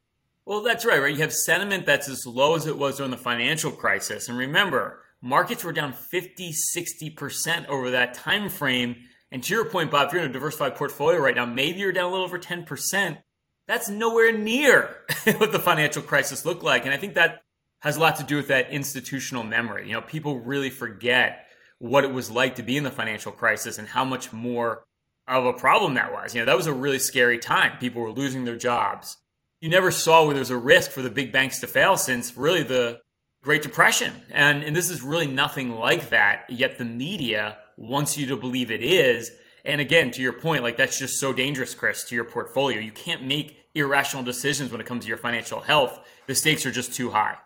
Well, 0.44 0.62
that's 0.62 0.85
right, 0.85 1.00
right? 1.00 1.12
You 1.12 1.23
have 1.23 1.32
sentiment 1.32 1.87
that's 1.87 2.09
as 2.09 2.25
low 2.25 2.55
as 2.55 2.67
it 2.67 2.79
was 2.79 2.99
during 2.99 3.11
the 3.11 3.17
financial 3.17 3.73
crisis. 3.73 4.29
And 4.29 4.39
remember, 4.39 5.00
markets 5.21 5.65
were 5.65 5.73
down 5.73 5.93
50, 5.93 6.53
60% 6.77 7.67
over 7.67 7.91
that 7.91 8.15
time 8.15 8.49
frame. 8.49 8.96
And 9.32 9.43
to 9.43 9.55
your 9.55 9.65
point, 9.65 9.91
Bob, 9.91 10.06
if 10.06 10.13
you're 10.13 10.22
in 10.22 10.31
a 10.31 10.32
diversified 10.32 10.77
portfolio 10.77 11.19
right 11.19 11.34
now, 11.34 11.46
maybe 11.46 11.81
you're 11.81 11.91
down 11.91 12.05
a 12.05 12.10
little 12.10 12.25
over 12.25 12.39
10%. 12.39 13.19
That's 13.67 13.89
nowhere 13.89 14.32
near 14.32 14.96
what 15.39 15.53
the 15.53 15.58
financial 15.58 16.03
crisis 16.03 16.44
looked 16.44 16.63
like. 16.63 16.85
And 16.85 16.94
I 16.94 16.96
think 16.96 17.15
that 17.15 17.43
has 17.81 17.96
a 17.96 18.01
lot 18.01 18.17
to 18.17 18.25
do 18.25 18.37
with 18.37 18.49
that 18.49 18.70
institutional 18.70 19.43
memory. 19.43 19.89
You 19.89 19.94
know, 19.94 20.01
people 20.01 20.41
really 20.41 20.70
forget 20.70 21.46
what 21.79 22.05
it 22.05 22.13
was 22.13 22.31
like 22.31 22.56
to 22.56 22.63
be 22.63 22.77
in 22.77 22.85
the 22.85 22.91
financial 22.91 23.32
crisis 23.32 23.79
and 23.79 23.89
how 23.89 24.05
much 24.05 24.32
more 24.32 24.85
of 25.29 25.44
a 25.44 25.53
problem 25.53 25.94
that 25.94 26.13
was. 26.13 26.35
You 26.35 26.41
know, 26.41 26.46
that 26.46 26.56
was 26.56 26.67
a 26.67 26.73
really 26.73 26.99
scary 26.99 27.39
time. 27.39 27.79
People 27.79 28.03
were 28.03 28.13
losing 28.13 28.44
their 28.44 28.56
jobs. 28.56 29.17
You 29.61 29.69
never 29.69 29.91
saw 29.91 30.25
where 30.25 30.35
there 30.35 30.41
was 30.41 30.51
a 30.51 30.56
risk 30.56 30.91
for 30.91 31.03
the 31.03 31.11
big 31.11 31.32
banks 31.32 31.61
to 31.61 31.67
fail 31.67 31.96
since 31.96 32.37
really 32.37 32.63
the 32.63 33.01
Great 33.43 33.63
Depression. 33.63 34.13
And, 34.31 34.63
and 34.63 34.75
this 34.75 34.91
is 34.91 35.03
really 35.03 35.27
nothing 35.27 35.73
like 35.73 36.11
that, 36.11 36.44
yet 36.49 36.79
the 36.79 36.85
media 36.85 37.58
wants 37.77 38.17
you 38.17 38.27
to 38.29 38.37
believe 38.37 38.70
it 38.70 38.82
is. 38.82 39.31
And 39.67 39.81
again, 39.81 40.11
to 40.13 40.23
your 40.23 40.32
point, 40.32 40.63
like 40.63 40.77
that's 40.77 40.99
just 40.99 41.19
so 41.19 41.32
dangerous, 41.32 41.75
Chris, 41.75 42.05
to 42.05 42.15
your 42.15 42.25
portfolio. 42.25 42.79
You 42.79 42.93
can't 42.93 43.25
make 43.25 43.67
irrational 43.75 44.23
decisions 44.23 44.70
when 44.70 44.81
it 44.81 44.87
comes 44.87 45.05
to 45.05 45.08
your 45.08 45.19
financial 45.19 45.61
health. 45.61 46.01
The 46.27 46.35
stakes 46.35 46.65
are 46.65 46.70
just 46.70 46.94
too 46.94 47.11
high. 47.11 47.37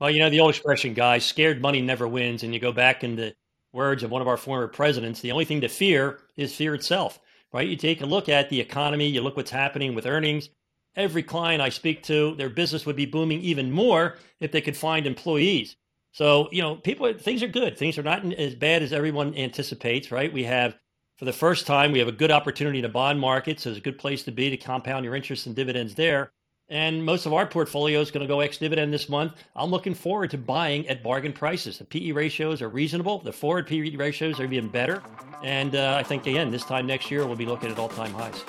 Well, 0.00 0.10
you 0.10 0.20
know, 0.20 0.30
the 0.30 0.40
old 0.40 0.50
expression, 0.50 0.94
guys, 0.94 1.24
scared 1.24 1.60
money 1.60 1.82
never 1.82 2.08
wins. 2.08 2.42
And 2.42 2.54
you 2.54 2.60
go 2.60 2.72
back 2.72 3.04
in 3.04 3.16
the 3.16 3.34
words 3.72 4.02
of 4.02 4.10
one 4.10 4.22
of 4.22 4.28
our 4.28 4.36
former 4.36 4.68
presidents, 4.68 5.20
the 5.20 5.32
only 5.32 5.44
thing 5.44 5.60
to 5.60 5.68
fear 5.68 6.20
is 6.36 6.54
fear 6.54 6.74
itself, 6.74 7.18
right? 7.52 7.68
You 7.68 7.76
take 7.76 8.00
a 8.00 8.06
look 8.06 8.28
at 8.28 8.48
the 8.48 8.60
economy, 8.60 9.08
you 9.08 9.20
look 9.20 9.36
what's 9.36 9.50
happening 9.50 9.94
with 9.94 10.06
earnings. 10.06 10.48
Every 10.94 11.24
client 11.24 11.60
I 11.60 11.70
speak 11.70 12.04
to, 12.04 12.36
their 12.36 12.48
business 12.48 12.86
would 12.86 12.94
be 12.94 13.06
booming 13.06 13.40
even 13.40 13.72
more 13.72 14.16
if 14.38 14.52
they 14.52 14.60
could 14.60 14.76
find 14.76 15.06
employees. 15.06 15.74
So, 16.12 16.48
you 16.52 16.62
know, 16.62 16.76
people, 16.76 17.12
things 17.14 17.42
are 17.42 17.48
good. 17.48 17.76
Things 17.76 17.98
are 17.98 18.04
not 18.04 18.24
as 18.34 18.54
bad 18.54 18.84
as 18.84 18.92
everyone 18.92 19.36
anticipates, 19.36 20.12
right? 20.12 20.32
We 20.32 20.44
have, 20.44 20.78
for 21.16 21.24
the 21.24 21.32
first 21.32 21.66
time, 21.66 21.92
we 21.92 21.98
have 22.00 22.08
a 22.08 22.12
good 22.12 22.30
opportunity 22.30 22.78
in 22.78 22.82
the 22.82 22.88
bond 22.88 23.20
market. 23.20 23.60
So 23.60 23.70
it's 23.70 23.78
a 23.78 23.82
good 23.82 23.98
place 23.98 24.22
to 24.24 24.32
be 24.32 24.50
to 24.50 24.56
compound 24.56 25.04
your 25.04 25.14
interest 25.14 25.46
and 25.46 25.54
dividends 25.54 25.94
there. 25.94 26.32
And 26.70 27.04
most 27.04 27.26
of 27.26 27.34
our 27.34 27.46
portfolio 27.46 28.00
is 28.00 28.10
going 28.10 28.26
to 28.26 28.26
go 28.26 28.40
ex 28.40 28.56
dividend 28.56 28.92
this 28.92 29.08
month. 29.08 29.34
I'm 29.54 29.70
looking 29.70 29.94
forward 29.94 30.30
to 30.30 30.38
buying 30.38 30.88
at 30.88 31.02
bargain 31.02 31.32
prices. 31.32 31.78
The 31.78 31.84
PE 31.84 32.12
ratios 32.12 32.62
are 32.62 32.70
reasonable. 32.70 33.18
The 33.18 33.32
forward 33.32 33.66
PE 33.66 33.96
ratios 33.96 34.40
are 34.40 34.44
even 34.44 34.68
better. 34.68 35.02
And 35.42 35.76
uh, 35.76 35.96
I 35.98 36.02
think, 36.02 36.26
again, 36.26 36.50
this 36.50 36.64
time 36.64 36.86
next 36.86 37.10
year, 37.10 37.26
we'll 37.26 37.36
be 37.36 37.44
looking 37.44 37.70
at 37.70 37.78
all 37.78 37.90
time 37.90 38.12
highs. 38.14 38.42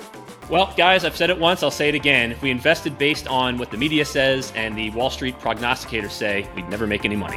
Well, 0.48 0.72
guys, 0.76 1.04
I've 1.04 1.16
said 1.16 1.28
it 1.28 1.38
once, 1.38 1.62
I'll 1.62 1.70
say 1.70 1.90
it 1.90 1.94
again. 1.94 2.32
If 2.32 2.40
we 2.40 2.50
invested 2.50 2.96
based 2.96 3.26
on 3.26 3.58
what 3.58 3.70
the 3.70 3.76
media 3.76 4.04
says 4.04 4.52
and 4.54 4.78
the 4.78 4.90
Wall 4.90 5.10
Street 5.10 5.38
prognosticators 5.38 6.12
say, 6.12 6.48
we'd 6.56 6.68
never 6.70 6.86
make 6.86 7.04
any 7.04 7.16
money. 7.16 7.36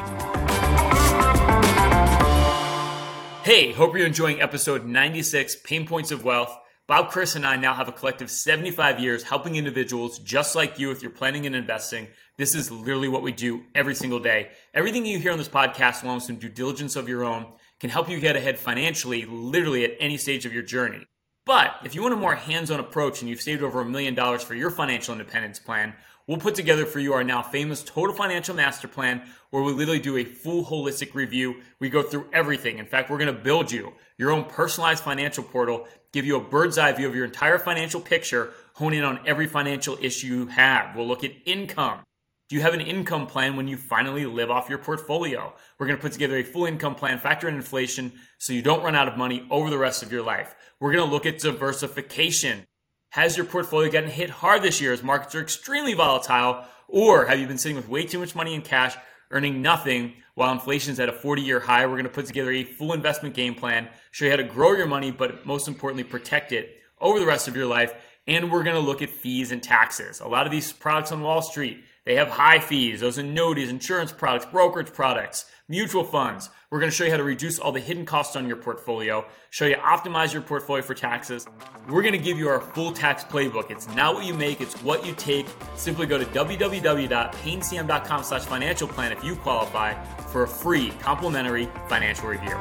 Hey, 3.50 3.72
hope 3.72 3.98
you're 3.98 4.06
enjoying 4.06 4.44
episode 4.44 4.86
96 4.86 5.56
Pain 5.64 5.88
Points 5.88 6.12
of 6.12 6.24
Wealth. 6.24 6.56
Bob, 6.86 7.10
Chris, 7.10 7.34
and 7.34 7.44
I 7.44 7.56
now 7.56 7.74
have 7.74 7.88
a 7.88 7.92
collective 7.92 8.30
75 8.30 9.00
years 9.00 9.24
helping 9.24 9.56
individuals 9.56 10.20
just 10.20 10.56
like 10.56 10.78
you 10.78 10.88
with 10.88 11.02
your 11.02 11.10
planning 11.10 11.48
and 11.48 11.56
investing. 11.56 12.10
This 12.38 12.54
is 12.54 12.70
literally 12.70 13.08
what 13.08 13.24
we 13.24 13.32
do 13.32 13.64
every 13.74 13.96
single 13.96 14.20
day. 14.20 14.52
Everything 14.76 15.04
you 15.04 15.18
hear 15.18 15.32
on 15.32 15.40
this 15.40 15.50
podcast, 15.50 16.04
along 16.04 16.18
with 16.18 16.26
some 16.26 16.36
due 16.36 16.48
diligence 16.48 16.96
of 16.96 17.10
your 17.10 17.24
own, 17.24 17.48
can 17.80 17.90
help 17.90 18.08
you 18.08 18.20
get 18.20 18.36
ahead 18.36 18.60
financially, 18.60 19.26
literally 19.26 19.84
at 19.84 19.98
any 20.00 20.18
stage 20.18 20.46
of 20.46 20.54
your 20.54 20.62
journey. 20.62 21.08
But 21.48 21.74
if 21.84 21.96
you 21.96 22.04
want 22.04 22.14
a 22.14 22.18
more 22.18 22.36
hands 22.36 22.70
on 22.70 22.80
approach 22.80 23.22
and 23.22 23.30
you've 23.32 23.42
saved 23.42 23.64
over 23.64 23.82
a 23.82 23.86
million 23.86 24.14
dollars 24.14 24.44
for 24.44 24.54
your 24.54 24.70
financial 24.70 25.14
independence 25.14 25.58
plan, 25.58 25.96
we'll 26.30 26.38
put 26.38 26.54
together 26.54 26.86
for 26.86 27.00
you 27.00 27.12
our 27.12 27.24
now 27.24 27.42
famous 27.42 27.82
Total 27.82 28.16
Financial 28.16 28.56
Master 28.56 28.88
Plan, 28.88 29.24
where 29.50 29.64
we 29.64 29.74
literally 29.74 30.00
do 30.00 30.16
a 30.18 30.24
full 30.24 30.64
holistic 30.64 31.16
review. 31.16 31.56
We 31.80 31.90
go 31.90 32.04
through 32.04 32.28
everything. 32.32 32.78
In 32.78 32.86
fact, 32.86 33.10
we're 33.10 33.18
going 33.18 33.36
to 33.36 33.42
build 33.42 33.72
you 33.72 33.94
your 34.20 34.30
own 34.30 34.44
personalized 34.44 35.04
financial 35.04 35.44
portal, 35.44 35.88
give 36.12 36.26
you 36.26 36.38
a 36.38 36.40
bird's 36.40 36.78
eye 36.78 36.92
view 36.92 37.08
of 37.08 37.16
your 37.16 37.26
entire 37.26 37.58
financial 37.58 38.00
picture, 38.00 38.52
hone 38.76 38.94
in 38.94 39.04
on 39.04 39.20
every 39.26 39.48
financial 39.48 39.98
issue 40.02 40.28
you 40.28 40.48
have. 40.48 40.96
We'll 40.96 41.08
look 41.08 41.24
at 41.24 41.32
income. 41.46 42.02
Do 42.48 42.56
you 42.56 42.62
have 42.62 42.76
an 42.76 42.82
income 42.82 43.26
plan 43.26 43.56
when 43.56 43.68
you 43.68 43.78
finally 43.78 44.28
live 44.28 44.52
off 44.52 44.70
your 44.70 44.78
portfolio? 44.78 45.54
We're 45.80 45.88
going 45.88 45.98
to 45.98 46.02
put 46.02 46.12
together 46.12 46.38
a 46.38 46.44
full 46.44 46.66
income 46.66 46.94
plan, 46.94 47.18
factor 47.18 47.48
in 47.48 47.56
inflation 47.56 48.12
so 48.38 48.54
you 48.54 48.62
don't 48.62 48.84
run 48.84 48.96
out 48.96 49.08
of 49.08 49.18
money 49.18 49.48
over 49.50 49.72
the 49.72 49.78
rest 49.80 50.04
of 50.04 50.12
your 50.12 50.24
life. 50.24 50.54
We're 50.80 50.94
going 50.94 51.08
to 51.08 51.12
look 51.12 51.26
at 51.26 51.40
diversification. 51.40 52.68
Has 53.12 53.36
your 53.36 53.46
portfolio 53.48 53.92
gotten 53.92 54.12
hit 54.12 54.30
hard 54.30 54.62
this 54.62 54.80
year 54.80 54.94
as 54.94 55.02
markets 55.02 55.34
are 55.34 55.42
extremely 55.42 55.96
volatile? 55.96 56.64
Or 56.88 57.26
have 57.26 57.40
you 57.40 57.48
been 57.48 57.58
sitting 57.58 57.76
with 57.76 57.90
way 57.90 58.06
too 58.06 58.20
much 58.20 58.36
money 58.36 58.54
in 58.54 58.62
cash, 58.62 58.96
earning 59.32 59.64
nothing 59.64 60.14
while 60.36 60.52
inflation 60.52 60.94
is 60.94 61.00
at 61.00 61.10
a 61.10 61.14
40 61.14 61.42
year 61.42 61.60
high? 61.60 61.88
We're 61.88 61.94
going 61.94 62.04
to 62.04 62.12
put 62.12 62.28
together 62.28 62.52
a 62.52 62.64
full 62.64 62.94
investment 62.94 63.34
game 63.34 63.56
plan, 63.56 63.90
show 64.12 64.26
you 64.26 64.32
how 64.32 64.38
to 64.38 64.44
grow 64.44 64.74
your 64.74 64.86
money, 64.86 65.10
but 65.10 65.44
most 65.44 65.68
importantly, 65.68 66.04
protect 66.04 66.52
it 66.52 66.78
over 67.02 67.20
the 67.20 67.26
rest 67.26 67.48
of 67.48 67.56
your 67.56 67.66
life. 67.66 67.94
And 68.28 68.52
we're 68.52 68.62
going 68.62 68.76
to 68.76 68.80
look 68.80 69.02
at 69.02 69.10
fees 69.10 69.52
and 69.52 69.64
taxes. 69.64 70.20
A 70.20 70.28
lot 70.28 70.46
of 70.46 70.52
these 70.52 70.72
products 70.72 71.12
on 71.12 71.22
Wall 71.22 71.42
Street, 71.42 71.84
they 72.06 72.16
have 72.16 72.30
high 72.30 72.60
fees. 72.60 73.02
Those 73.02 73.18
annuities, 73.18 73.70
insurance 73.70 74.12
products, 74.12 74.46
brokerage 74.46 74.94
products, 74.94 75.46
mutual 75.68 76.04
funds. 76.04 76.50
We're 76.72 76.80
going 76.80 76.92
to 76.92 76.96
show 76.96 77.06
you 77.06 77.12
how 77.12 77.18
to 77.18 77.24
reduce 77.24 77.58
all 77.60 77.72
the 77.72 77.80
hidden 77.80 78.06
costs 78.06 78.36
on 78.36 78.48
your 78.48 78.58
portfolio, 78.58 79.26
show 79.50 79.66
you 79.66 79.76
optimize 79.76 80.34
your 80.34 80.42
portfolio 80.44 80.84
for 80.84 80.94
taxes. 80.94 81.48
We're 81.88 82.02
going 82.02 82.14
to 82.14 82.20
give 82.20 82.38
you 82.38 82.48
our 82.50 82.62
full 82.62 82.92
tax 82.92 83.24
playbook. 83.24 83.72
It's 83.72 83.88
not 83.96 84.14
what 84.14 84.26
you 84.26 84.34
make, 84.34 84.62
it's 84.62 84.76
what 84.84 85.06
you 85.06 85.14
take. 85.14 85.48
Simply 85.76 86.06
go 86.06 86.18
to 86.18 86.26
www.paynecm.com 86.26 88.24
slash 88.24 88.44
financial 88.44 88.88
plan 88.88 89.12
if 89.12 89.24
you 89.24 89.36
qualify 89.36 89.94
for 90.32 90.44
a 90.44 90.48
free 90.48 90.92
complimentary 91.00 91.68
financial 91.88 92.28
review. 92.28 92.56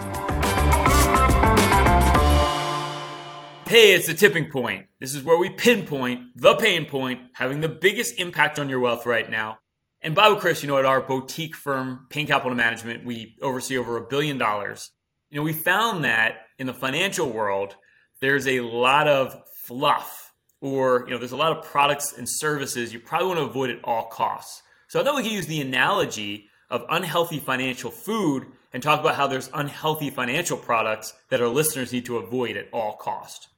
Hey, 3.68 3.92
it's 3.92 4.06
the 4.06 4.14
tipping 4.14 4.50
point. 4.50 4.86
This 4.98 5.14
is 5.14 5.22
where 5.22 5.36
we 5.36 5.50
pinpoint 5.50 6.22
the 6.34 6.54
pain 6.54 6.86
point 6.86 7.20
having 7.34 7.60
the 7.60 7.68
biggest 7.68 8.18
impact 8.18 8.58
on 8.58 8.70
your 8.70 8.80
wealth 8.80 9.04
right 9.04 9.30
now. 9.30 9.58
And 10.00 10.14
Bob 10.14 10.32
and 10.32 10.40
Chris, 10.40 10.62
you 10.62 10.68
know, 10.68 10.78
at 10.78 10.86
our 10.86 11.02
boutique 11.02 11.54
firm, 11.54 12.06
Payne 12.08 12.26
Capital 12.26 12.54
Management, 12.54 13.04
we 13.04 13.36
oversee 13.42 13.76
over 13.76 13.98
a 13.98 14.06
billion 14.06 14.38
dollars. 14.38 14.90
You 15.28 15.36
know, 15.36 15.42
we 15.42 15.52
found 15.52 16.04
that 16.04 16.46
in 16.58 16.66
the 16.66 16.72
financial 16.72 17.28
world, 17.28 17.76
there's 18.22 18.46
a 18.46 18.60
lot 18.60 19.06
of 19.06 19.36
fluff 19.66 20.32
or, 20.62 21.04
you 21.04 21.10
know, 21.10 21.18
there's 21.18 21.32
a 21.32 21.36
lot 21.36 21.54
of 21.54 21.62
products 21.62 22.16
and 22.16 22.26
services 22.26 22.94
you 22.94 23.00
probably 23.00 23.28
want 23.28 23.38
to 23.38 23.44
avoid 23.44 23.68
at 23.68 23.84
all 23.84 24.06
costs. 24.06 24.62
So 24.88 24.98
I 24.98 25.04
thought 25.04 25.16
we 25.16 25.24
could 25.24 25.32
use 25.32 25.46
the 25.46 25.60
analogy 25.60 26.46
of 26.70 26.86
unhealthy 26.88 27.38
financial 27.38 27.90
food 27.90 28.46
and 28.72 28.82
talk 28.82 29.00
about 29.00 29.16
how 29.16 29.26
there's 29.26 29.50
unhealthy 29.52 30.08
financial 30.08 30.56
products 30.56 31.12
that 31.28 31.42
our 31.42 31.48
listeners 31.48 31.92
need 31.92 32.06
to 32.06 32.16
avoid 32.16 32.56
at 32.56 32.70
all 32.72 32.94
cost. 32.94 33.48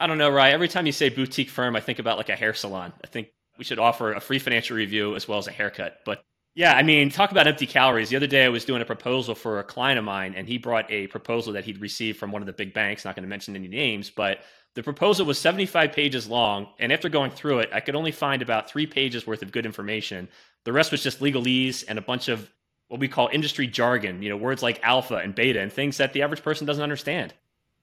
I 0.00 0.06
don't 0.06 0.18
know, 0.18 0.30
Ryan. 0.30 0.54
Every 0.54 0.68
time 0.68 0.86
you 0.86 0.92
say 0.92 1.10
boutique 1.10 1.50
firm, 1.50 1.76
I 1.76 1.80
think 1.80 1.98
about 1.98 2.16
like 2.16 2.30
a 2.30 2.36
hair 2.36 2.54
salon. 2.54 2.92
I 3.04 3.06
think 3.06 3.28
we 3.58 3.64
should 3.64 3.78
offer 3.78 4.14
a 4.14 4.20
free 4.20 4.38
financial 4.38 4.76
review 4.76 5.14
as 5.14 5.28
well 5.28 5.38
as 5.38 5.46
a 5.46 5.52
haircut. 5.52 5.98
But 6.06 6.24
yeah, 6.54 6.72
I 6.74 6.82
mean, 6.82 7.10
talk 7.10 7.30
about 7.30 7.46
empty 7.46 7.66
calories. 7.66 8.08
The 8.08 8.16
other 8.16 8.26
day 8.26 8.46
I 8.46 8.48
was 8.48 8.64
doing 8.64 8.80
a 8.80 8.86
proposal 8.86 9.34
for 9.34 9.60
a 9.60 9.64
client 9.64 9.98
of 9.98 10.04
mine, 10.04 10.34
and 10.34 10.48
he 10.48 10.56
brought 10.56 10.90
a 10.90 11.06
proposal 11.08 11.52
that 11.52 11.64
he'd 11.64 11.80
received 11.80 12.18
from 12.18 12.32
one 12.32 12.40
of 12.40 12.46
the 12.46 12.52
big 12.54 12.72
banks, 12.72 13.04
not 13.04 13.14
going 13.14 13.24
to 13.24 13.28
mention 13.28 13.54
any 13.54 13.68
names, 13.68 14.08
but 14.08 14.40
the 14.74 14.82
proposal 14.82 15.26
was 15.26 15.38
75 15.38 15.92
pages 15.92 16.26
long. 16.26 16.68
And 16.78 16.92
after 16.92 17.08
going 17.08 17.30
through 17.30 17.60
it, 17.60 17.70
I 17.72 17.80
could 17.80 17.94
only 17.94 18.12
find 18.12 18.40
about 18.40 18.70
three 18.70 18.86
pages 18.86 19.26
worth 19.26 19.42
of 19.42 19.52
good 19.52 19.66
information. 19.66 20.28
The 20.64 20.72
rest 20.72 20.92
was 20.92 21.02
just 21.02 21.20
legalese 21.20 21.84
and 21.86 21.98
a 21.98 22.02
bunch 22.02 22.28
of 22.28 22.50
what 22.88 23.00
we 23.00 23.08
call 23.08 23.28
industry 23.32 23.66
jargon, 23.66 24.22
you 24.22 24.30
know, 24.30 24.36
words 24.36 24.62
like 24.62 24.80
alpha 24.82 25.16
and 25.16 25.34
beta 25.34 25.60
and 25.60 25.72
things 25.72 25.98
that 25.98 26.12
the 26.12 26.22
average 26.22 26.42
person 26.42 26.66
doesn't 26.66 26.82
understand. 26.82 27.34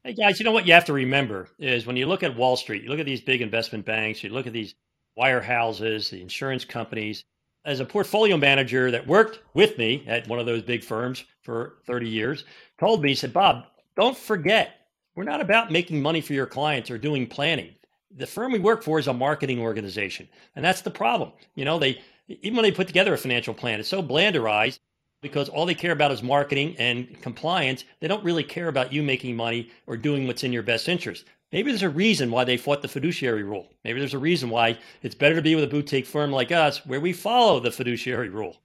Hey 0.03 0.13
guys, 0.13 0.39
you 0.39 0.45
know 0.45 0.51
what 0.51 0.65
you 0.65 0.73
have 0.73 0.85
to 0.85 0.93
remember 0.93 1.49
is 1.59 1.85
when 1.85 1.97
you 1.97 2.05
look 2.05 2.23
at 2.23 2.37
Wall 2.37 2.55
Street, 2.55 2.83
you 2.83 2.89
look 2.89 2.99
at 2.99 3.05
these 3.05 3.19
big 3.19 3.41
investment 3.41 3.85
banks, 3.85 4.23
you 4.23 4.29
look 4.29 4.47
at 4.47 4.53
these 4.53 4.75
wirehouses, 5.17 6.09
the 6.09 6.21
insurance 6.21 6.63
companies. 6.63 7.25
As 7.65 7.81
a 7.81 7.85
portfolio 7.85 8.37
manager 8.37 8.89
that 8.91 9.05
worked 9.05 9.39
with 9.53 9.77
me 9.77 10.05
at 10.07 10.25
one 10.29 10.39
of 10.39 10.45
those 10.45 10.61
big 10.61 10.81
firms 10.81 11.25
for 11.41 11.79
30 11.87 12.07
years, 12.07 12.45
told 12.79 13.01
me, 13.01 13.09
he 13.09 13.15
said, 13.15 13.33
Bob, 13.33 13.65
don't 13.97 14.15
forget, 14.15 14.87
we're 15.15 15.25
not 15.25 15.41
about 15.41 15.71
making 15.71 16.01
money 16.01 16.21
for 16.21 16.31
your 16.31 16.45
clients 16.45 16.89
or 16.89 16.97
doing 16.97 17.27
planning. 17.27 17.75
The 18.15 18.27
firm 18.27 18.53
we 18.53 18.59
work 18.59 18.83
for 18.83 18.99
is 18.99 19.07
a 19.07 19.13
marketing 19.13 19.59
organization. 19.59 20.29
And 20.55 20.63
that's 20.63 20.81
the 20.81 20.91
problem. 20.91 21.33
You 21.55 21.65
know, 21.65 21.79
they 21.79 21.99
even 22.29 22.55
when 22.55 22.63
they 22.63 22.71
put 22.71 22.87
together 22.87 23.13
a 23.13 23.17
financial 23.17 23.53
plan, 23.53 23.79
it's 23.79 23.89
so 23.89 24.01
blanderized 24.01 24.79
because 25.21 25.49
all 25.49 25.65
they 25.65 25.75
care 25.75 25.91
about 25.91 26.11
is 26.11 26.21
marketing 26.21 26.75
and 26.77 27.21
compliance. 27.21 27.83
They 27.99 28.07
don't 28.07 28.23
really 28.23 28.43
care 28.43 28.67
about 28.67 28.93
you 28.93 29.03
making 29.03 29.35
money 29.35 29.69
or 29.85 29.97
doing 29.97 30.27
what's 30.27 30.43
in 30.43 30.53
your 30.53 30.63
best 30.63 30.87
interest. 30.87 31.25
Maybe 31.51 31.71
there's 31.71 31.83
a 31.83 31.89
reason 31.89 32.29
why 32.29 32.43
they 32.43 32.57
fought 32.57 32.81
the 32.81 32.87
fiduciary 32.87 33.43
rule. 33.43 33.67
Maybe 33.83 33.99
there's 33.99 34.13
a 34.13 34.19
reason 34.19 34.49
why 34.49 34.77
it's 35.01 35.15
better 35.15 35.35
to 35.35 35.41
be 35.41 35.55
with 35.55 35.63
a 35.63 35.67
boutique 35.67 36.05
firm 36.05 36.31
like 36.31 36.51
us 36.51 36.85
where 36.85 36.99
we 36.99 37.13
follow 37.13 37.59
the 37.59 37.71
fiduciary 37.71 38.29
rule. 38.29 38.57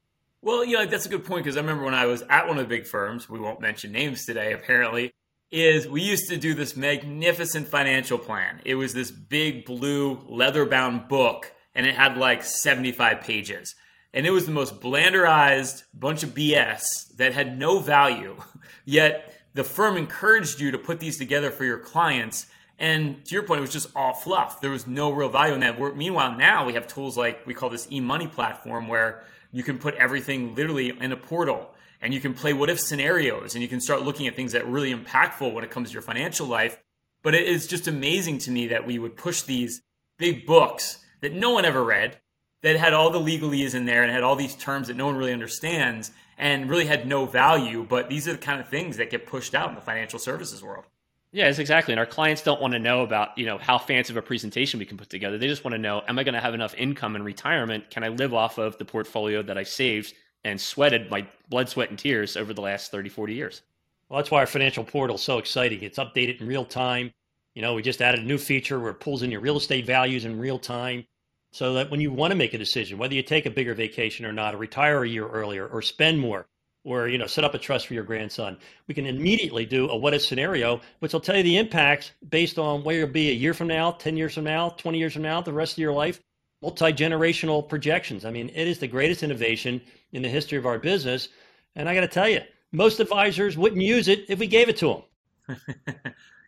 Well, 0.43 0.65
you 0.65 0.77
know, 0.77 0.87
that's 0.87 1.07
a 1.07 1.09
good 1.09 1.25
point 1.25 1.45
because 1.45 1.57
I 1.57 1.61
remember 1.61 1.85
when 1.85 1.95
I 1.95 2.07
was 2.07 2.23
at 2.29 2.49
one 2.49 2.59
of 2.59 2.65
the 2.65 2.77
big 2.77 2.87
firms, 2.87 3.29
we 3.29 3.39
won't 3.39 3.61
mention 3.61 3.93
names 3.93 4.25
today, 4.25 4.53
apparently, 4.53 5.13
is 5.53 5.87
we 5.87 6.03
used 6.03 6.29
to 6.31 6.37
do 6.37 6.55
this 6.55 6.77
magnificent 6.77 7.69
financial 7.69 8.19
plan. 8.19 8.61
It 8.65 8.75
was 8.75 8.93
this 8.93 9.13
big 9.13 9.65
blue 9.65 10.21
leather 10.29 10.67
bound 10.67 11.07
book 11.07 11.53
and 11.75 11.87
it 11.87 11.95
had 11.95 12.17
like 12.17 12.43
75 12.43 13.21
pages 13.21 13.77
and 14.15 14.27
it 14.27 14.31
was 14.31 14.47
the 14.47 14.53
most 14.53 14.81
blanderized 14.81 15.85
bunch 15.95 16.23
of 16.23 16.31
BS 16.31 17.17
that 17.17 17.33
had 17.33 17.59
no 17.59 17.79
value. 17.79 18.37
Yet 18.85 19.33
the 19.55 19.65
firm 19.65 19.97
encouraged 19.97 20.61
you 20.61 20.71
to 20.71 20.79
put 20.79 21.01
these 21.01 21.19
together 21.19 21.51
for 21.51 21.65
your 21.65 21.79
clients. 21.79 22.47
And 22.79 23.25
to 23.27 23.35
your 23.35 23.45
point, 23.45 23.59
it 23.59 23.63
was 23.63 23.73
just 23.73 23.91
all 23.95 24.13
fluff. 24.13 24.61
There 24.61 24.71
was 24.71 24.87
no 24.87 25.13
real 25.13 25.29
value 25.29 25.55
in 25.55 25.61
that. 25.61 25.97
Meanwhile, 25.97 26.37
now 26.37 26.67
we 26.67 26.75
have 26.75 26.87
tools 26.87 27.17
like 27.17 27.47
we 27.47 27.55
call 27.55 27.71
this 27.71 27.87
e-money 27.91 28.27
platform 28.27 28.89
where 28.89 29.25
you 29.51 29.63
can 29.63 29.79
put 29.79 29.95
everything 29.95 30.55
literally 30.55 30.91
in 30.91 31.13
a 31.13 31.17
portal 31.17 31.71
and 32.01 32.13
you 32.13 32.21
can 32.21 32.35
play 32.35 32.53
what 32.53 32.69
if 32.69 32.81
scenarios 32.81 33.55
and 33.55 33.63
you 33.63 33.69
can 33.69 33.81
start 33.81 34.03
looking 34.03 34.27
at 34.27 34.35
things 34.35 34.53
that 34.53 34.63
are 34.63 34.67
really 34.67 34.93
impactful 34.93 35.53
when 35.53 35.63
it 35.65 35.71
comes 35.71 35.91
to 35.91 35.93
your 35.93 36.03
financial 36.03 36.47
life. 36.47 36.83
But 37.23 37.35
it 37.35 37.47
is 37.47 37.67
just 37.67 37.87
amazing 37.87 38.39
to 38.39 38.51
me 38.51 38.67
that 38.69 38.87
we 38.87 38.99
would 38.99 39.17
push 39.17 39.43
these 39.43 39.83
big 40.19 40.45
books 40.45 40.99
that 41.21 41.33
no 41.33 41.51
one 41.51 41.65
ever 41.65 41.85
read 41.85 42.19
that 42.63 42.77
had 42.77 42.93
all 42.93 43.11
the 43.11 43.19
legalese 43.19 43.75
in 43.75 43.85
there 43.85 44.03
and 44.03 44.11
had 44.11 44.23
all 44.23 44.37
these 44.37 44.55
terms 44.55 44.89
that 44.89 44.97
no 44.97 45.07
one 45.07 45.17
really 45.17 45.33
understands 45.33 46.13
and 46.39 46.71
really 46.71 46.87
had 46.87 47.07
no 47.07 47.27
value. 47.27 47.85
But 47.89 48.09
these 48.09 48.27
are 48.29 48.33
the 48.33 48.39
kind 48.39 48.61
of 48.61 48.69
things 48.69 48.97
that 48.97 49.11
get 49.11 49.27
pushed 49.27 49.55
out 49.55 49.69
in 49.69 49.75
the 49.75 49.81
financial 49.81 50.19
services 50.19 50.63
world. 50.63 50.85
Yeah, 51.33 51.49
it's 51.49 51.59
exactly. 51.59 51.93
And 51.93 51.99
our 51.99 52.07
clients 52.07 52.43
don't 52.43 52.61
want 52.61 52.75
to 52.75 52.79
know 52.79 53.03
about, 53.03 53.37
you 53.39 53.47
know, 53.47 53.59
how 53.59 53.79
fancy 53.79 54.13
of 54.13 54.17
a 54.19 54.23
presentation 54.23 54.79
we 54.79 54.85
can 54.85 54.99
put 54.99 55.09
together. 55.09 55.39
They 55.39 55.49
just 55.49 55.65
want 55.65 55.73
to 55.73 55.79
know, 55.79 56.03
am 56.07 56.19
I 56.19 56.25
going 56.25 56.35
to 56.35 56.41
have 56.41 56.55
enough 56.55 56.75
income 56.75 57.17
in 57.17 57.23
retirement? 57.23 57.91
Can 57.91 58.05
I 58.05 58.09
live 58.09 58.35
off 58.35 58.59
of 58.59 58.77
the 58.79 58.85
portfolio 58.85 59.43
that 59.43 59.57
I 59.57 59.63
saved 59.63 60.13
and 60.45 60.61
sweated 60.61 61.11
my 61.11 61.27
blood, 61.49 61.69
sweat, 61.69 61.89
and 61.89 61.99
tears 61.99 62.37
over 62.37 62.53
the 62.53 62.61
last 62.61 62.91
30, 62.91 63.09
40 63.09 63.35
years? 63.35 63.63
Well, 64.09 64.19
that's 64.19 64.31
why 64.31 64.41
our 64.41 64.47
financial 64.47 64.85
portal 64.85 65.17
is 65.17 65.23
so 65.23 65.39
exciting. 65.39 65.83
It's 65.83 65.99
updated 65.99 66.43
in 66.43 66.47
real 66.47 66.67
time. 66.67 67.13
You 67.55 67.63
know, 67.63 67.75
we 67.75 67.83
just 67.83 68.03
added 68.03 68.21
a 68.21 68.27
new 68.27 68.39
feature 68.39 68.79
where 68.79 68.91
it 68.91 69.01
pulls 69.01 69.23
in 69.23 69.31
your 69.31 69.41
real 69.41 69.57
estate 69.57 69.87
values 69.87 70.27
in 70.27 70.39
real 70.39 70.59
time 70.59 71.07
so 71.53 71.75
that 71.75 71.91
when 71.91 72.01
you 72.01 72.11
want 72.11 72.33
to 72.33 72.37
make 72.37 72.55
a 72.55 72.59
decision, 72.59 72.99
whether 72.99 73.15
you 73.15 73.23
take 73.23 73.47
a 73.47 73.51
bigger 73.51 73.75
vacation 73.75 74.25
or 74.25 74.33
not, 74.33 74.55
or 74.55 74.59
retire 74.59 75.05
a 75.05 75.09
year 75.09 75.29
earlier, 75.29 75.67
or 75.67 75.83
spend 75.83 76.19
more, 76.19 76.47
or 76.83 77.07
you 77.09 77.19
know 77.19 77.27
set 77.27 77.45
up 77.45 77.55
a 77.55 77.59
trust 77.59 77.87
for 77.87 77.95
your 77.95 78.03
grandson, 78.03 78.57
we 78.89 78.95
can 78.95 79.07
immediately 79.07 79.67
do 79.67 79.89
a 79.91 79.97
what 79.97 80.15
if 80.15 80.23
scenario, 80.23 80.81
which 80.99 81.13
will 81.13 81.21
tell 81.21 81.37
you 81.37 81.43
the 81.43 81.59
impacts 81.59 82.11
based 82.29 82.59
on 82.59 82.83
where 82.83 82.97
you'll 82.97 83.07
be 83.07 83.31
a 83.31 83.35
year 83.35 83.55
from 83.55 83.69
now, 83.69 83.93
ten 83.93 84.17
years 84.17 84.35
from 84.35 84.45
now, 84.45 84.71
twenty 84.71 84.99
years 84.99 85.13
from 85.13 85.23
now, 85.23 85.41
the 85.41 85.53
rest 85.53 85.75
of 85.75 85.79
your 85.79 85.93
life. 85.93 86.21
Multi 86.63 86.93
generational 86.93 87.69
projections. 87.69 88.25
I 88.25 88.31
mean, 88.31 88.49
it 88.55 88.69
is 88.69 88.79
the 88.79 88.87
greatest 88.87 89.25
innovation 89.25 89.81
in 90.13 90.23
the 90.23 90.29
history 90.29 90.57
of 90.59 90.65
our 90.65 90.79
business. 90.79 91.29
And 91.75 91.89
I 91.89 91.95
got 91.95 92.03
to 92.03 92.09
tell 92.09 92.29
you, 92.29 92.41
most 92.71 93.01
advisors 93.01 93.59
wouldn't 93.59 93.83
use 93.83 94.07
it 94.07 94.27
if 94.29 94.39
we 94.39 94.47
gave 94.47 94.69
it 94.69 94.77
to 94.77 94.87
them. 94.87 95.59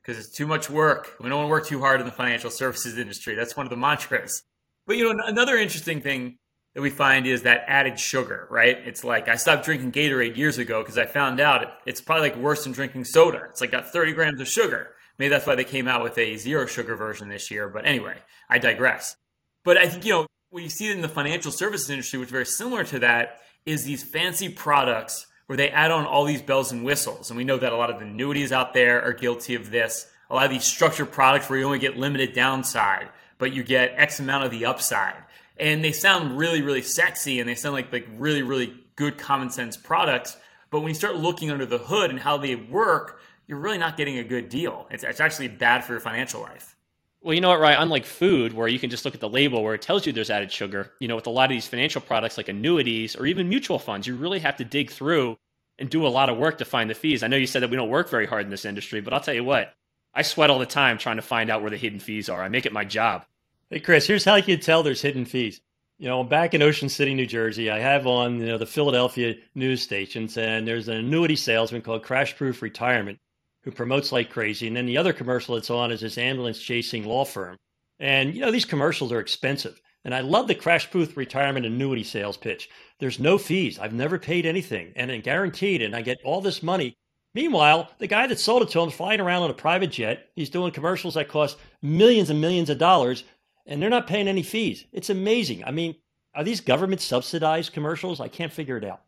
Because 0.00 0.18
it's 0.18 0.30
too 0.30 0.46
much 0.46 0.70
work. 0.70 1.16
We 1.18 1.28
don't 1.28 1.38
want 1.38 1.49
to 1.49 1.50
work 1.50 1.66
too 1.66 1.80
hard 1.80 1.99
in 2.00 2.06
the 2.06 2.12
financial 2.12 2.50
services 2.50 2.96
industry. 2.96 3.34
That's 3.34 3.56
one 3.56 3.66
of 3.66 3.70
the 3.70 3.76
mantras. 3.76 4.44
But 4.87 4.97
you 4.97 5.12
know, 5.12 5.23
another 5.26 5.57
interesting 5.57 6.00
thing 6.00 6.38
that 6.75 6.83
we 6.83 6.91
find 6.91 7.26
is 7.26 7.43
that 7.43 7.64
added 7.69 7.99
sugar, 7.99 8.49
right? 8.50 8.76
It's 8.85 9.05
like 9.05 9.29
I 9.29 9.37
stopped 9.37 9.64
drinking 9.64 9.93
Gatorade 9.93 10.37
years 10.37 10.59
ago 10.59 10.83
because 10.83 10.99
I 10.99 11.07
found 11.07 11.41
out 11.41 11.67
it's 11.87 12.00
probably 12.00 12.31
like 12.31 12.38
worse 12.38 12.64
than 12.64 12.73
drinking 12.73 13.05
soda. 13.05 13.43
It's 13.49 13.61
like 13.61 13.71
got 13.71 13.93
30 13.93 14.12
grams 14.12 14.41
of 14.41 14.49
sugar. 14.49 14.91
Maybe 15.19 15.29
that's 15.29 15.47
why 15.47 15.55
they 15.55 15.64
came 15.64 15.87
out 15.87 16.03
with 16.03 16.19
a 16.19 16.37
zero 16.37 16.67
sugar 16.67 16.97
version 16.97 17.29
this 17.29 17.50
year. 17.50 17.69
But 17.69 17.87
anyway, 17.87 18.17
I 18.50 18.59
digress. 18.59 19.17
But 19.64 19.79
I 19.79 19.87
think, 19.87 20.05
you 20.05 20.12
know, 20.12 20.26
what 20.50 20.62
you 20.62 20.69
see 20.69 20.91
in 20.91 21.00
the 21.00 21.09
financial 21.09 21.53
services 21.53 21.88
industry, 21.88 22.19
which 22.19 22.29
is 22.29 22.33
very 22.33 22.47
similar 22.47 22.85
to 22.85 22.99
that, 23.00 23.41
is 23.64 23.85
these 23.85 24.03
fancy 24.03 24.49
products 24.49 25.26
where 25.47 25.57
they 25.57 25.71
add 25.71 25.91
on 25.91 26.07
all 26.07 26.25
these 26.25 26.43
bells 26.43 26.73
and 26.73 26.85
whistles. 26.85 27.31
And 27.31 27.37
we 27.37 27.45
know 27.45 27.57
that 27.57 27.73
a 27.73 27.76
lot 27.76 27.91
of 27.91 27.99
the 27.99 28.07
annuities 28.07 28.53
out 28.53 28.75
there 28.75 29.03
are 29.03 29.12
guilty 29.12 29.55
of 29.55 29.71
this. 29.71 30.11
A 30.31 30.35
lot 30.35 30.47
of 30.47 30.50
these 30.50 30.64
structured 30.64 31.12
products 31.12 31.49
where 31.49 31.59
you 31.59 31.64
only 31.64 31.79
get 31.79 31.97
limited 31.97 32.33
downside, 32.33 33.09
but 33.38 33.53
you 33.53 33.62
get 33.62 33.95
X 33.97 34.21
amount 34.21 34.45
of 34.45 34.50
the 34.50 34.67
upside. 34.67 35.17
And 35.57 35.85
they 35.85 35.93
sound 35.93 36.37
really 36.37 36.62
really 36.62 36.83
sexy 36.83 37.41
and 37.41 37.49
they 37.49 37.55
sound 37.55 37.75
like 37.75 37.93
like 37.93 38.09
really 38.17 38.43
really 38.43 38.75
good 38.97 39.19
common 39.19 39.50
sense 39.50 39.76
products 39.76 40.37
but 40.71 40.81
when 40.81 40.88
you 40.88 40.95
start 40.95 41.17
looking 41.17 41.50
under 41.50 41.67
the 41.67 41.79
hood 41.79 42.11
and 42.11 42.19
how 42.19 42.37
they 42.37 42.57
work 42.57 43.21
you're 43.47 43.59
really 43.59 43.79
not 43.79 43.97
getting 43.97 44.19
a 44.19 44.25
good 44.25 44.49
deal. 44.49 44.87
It's, 44.91 45.05
it's 45.05 45.21
actually 45.21 45.49
bad 45.49 45.85
for 45.85 45.93
your 45.93 46.00
financial 46.00 46.41
life. 46.41 46.75
Well 47.23 47.35
you 47.35 47.41
know 47.41 47.50
what 47.50 47.61
Ryan? 47.61 47.83
unlike 47.83 48.05
food 48.05 48.53
where 48.53 48.69
you 48.69 48.79
can 48.79 48.91
just 48.91 49.05
look 49.05 49.14
at 49.14 49.21
the 49.21 49.29
label 49.29 49.62
where 49.62 49.75
it 49.75 49.83
tells 49.83 50.07
you 50.07 50.12
there's 50.12 50.31
added 50.31 50.50
sugar 50.50 50.93
you 50.99 51.09
know 51.09 51.14
with 51.14 51.26
a 51.26 51.31
lot 51.31 51.45
of 51.45 51.50
these 51.50 51.67
financial 51.67 52.00
products 52.00 52.37
like 52.37 52.49
annuities 52.49 53.17
or 53.17 53.26
even 53.26 53.49
mutual 53.49 53.79
funds 53.79 54.07
you 54.07 54.17
really 54.17 54.41
have 54.41 54.57
to 54.57 54.64
dig 54.64 54.91
through 54.91 55.37
and 55.79 55.91
do 55.91 56.07
a 56.07 56.09
lot 56.09 56.29
of 56.29 56.37
work 56.37 56.59
to 56.59 56.64
find 56.64 56.88
the 56.88 56.95
fees. 56.95 57.23
I 57.23 57.29
know 57.29 57.37
you 57.37 57.47
said 57.47 57.62
that 57.62 57.71
we 57.71 57.76
don't 57.76 57.88
work 57.88 58.09
very 58.11 58.26
hard 58.26 58.45
in 58.45 58.50
this 58.50 58.64
industry 58.64 59.00
but 59.00 59.12
i'll 59.12 59.21
tell 59.21 59.35
you 59.35 59.45
what 59.45 59.73
i 60.14 60.23
sweat 60.23 60.50
all 60.50 60.59
the 60.59 60.66
time 60.66 60.99
trying 60.99 61.16
to 61.16 61.23
find 61.23 61.50
out 61.50 61.62
where 61.62 61.71
the 61.71 61.76
hidden 61.76 62.00
fees 62.00 62.28
are 62.28 62.42
i 62.42 62.49
make 62.49 62.66
it 62.66 62.73
my 62.73 62.85
job 62.85 63.25
Hey, 63.71 63.80
Chris, 63.80 64.06
here's 64.06 64.25
how 64.25 64.37
you 64.37 64.42
can 64.44 64.61
tell 64.61 64.85
there's 64.85 65.02
hidden 65.02 65.25
fees. 65.25 65.61
You 65.99 66.06
know, 66.06 66.21
I'm 66.21 66.28
back 66.28 66.54
in 66.54 66.62
Ocean 66.62 66.88
City, 66.88 67.12
New 67.12 67.26
Jersey. 67.26 67.71
I 67.71 67.80
have 67.80 68.06
on, 68.06 68.38
you 68.38 68.47
know, 68.47 68.56
the 68.56 68.66
Philadelphia 68.66 69.35
news 69.54 69.83
stations, 69.83 70.37
and 70.37 70.68
there's 70.68 70.87
an 70.87 70.99
annuity 70.99 71.35
salesman 71.35 71.83
called 71.83 72.04
Crash 72.04 72.37
Proof 72.37 72.62
Retirement 72.62 73.18
who 73.62 73.73
promotes 73.73 74.12
like 74.12 74.30
crazy. 74.30 74.68
And 74.68 74.76
then 74.76 74.87
the 74.87 74.99
other 74.99 75.12
commercial 75.12 75.54
that's 75.54 75.71
on 75.71 75.90
is 75.90 76.02
this 76.02 76.18
ambulance 76.18 76.61
chasing 76.61 77.04
law 77.04 77.25
firm. 77.25 77.56
And, 77.99 78.35
you 78.35 78.42
know, 78.42 78.52
these 78.52 78.64
commercials 78.64 79.11
are 79.11 79.18
expensive. 79.18 79.80
And 80.04 80.14
I 80.14 80.21
love 80.21 80.47
the 80.47 80.54
Crash 80.54 80.90
Proof 80.90 81.16
Retirement 81.16 81.64
annuity 81.66 82.04
sales 82.04 82.37
pitch. 82.37 82.68
There's 83.00 83.18
no 83.18 83.38
fees. 83.38 83.78
I've 83.78 83.92
never 83.92 84.18
paid 84.21 84.47
anything, 84.47 84.92
and 84.94 85.11
it's 85.11 85.25
guaranteed, 85.25 85.83
and 85.83 85.97
I 85.97 86.02
get 86.02 86.18
all 86.23 86.40
this 86.42 86.62
money. 86.62 86.97
Meanwhile, 87.35 87.91
the 87.99 88.07
guy 88.07 88.26
that 88.29 88.38
sold 88.38 88.62
it 88.62 88.69
to 88.71 88.81
him 88.81 88.88
is 88.88 88.95
flying 88.95 89.21
around 89.21 89.43
on 89.43 89.50
a 89.50 89.55
private 89.55 89.91
jet. 89.91 90.29
He's 90.37 90.50
doing 90.50 90.73
commercials 90.73 91.14
that 91.14 91.29
cost 91.29 91.59
millions 91.83 92.31
and 92.31 92.41
millions 92.41 92.71
of 92.71 92.79
dollars 92.79 93.25
and 93.67 93.81
they're 93.81 93.91
not 93.91 94.07
paying 94.07 94.29
any 94.29 94.43
fees. 94.43 94.85
It's 94.93 95.11
amazing. 95.11 95.64
I 95.64 95.71
mean, 95.71 95.97
are 96.35 96.45
these 96.45 96.61
government 96.61 97.00
subsidized 97.00 97.73
commercials? 97.73 98.21
I 98.21 98.29
can't 98.29 98.53
figure 98.53 98.76
it 98.76 98.85
out. 98.85 99.00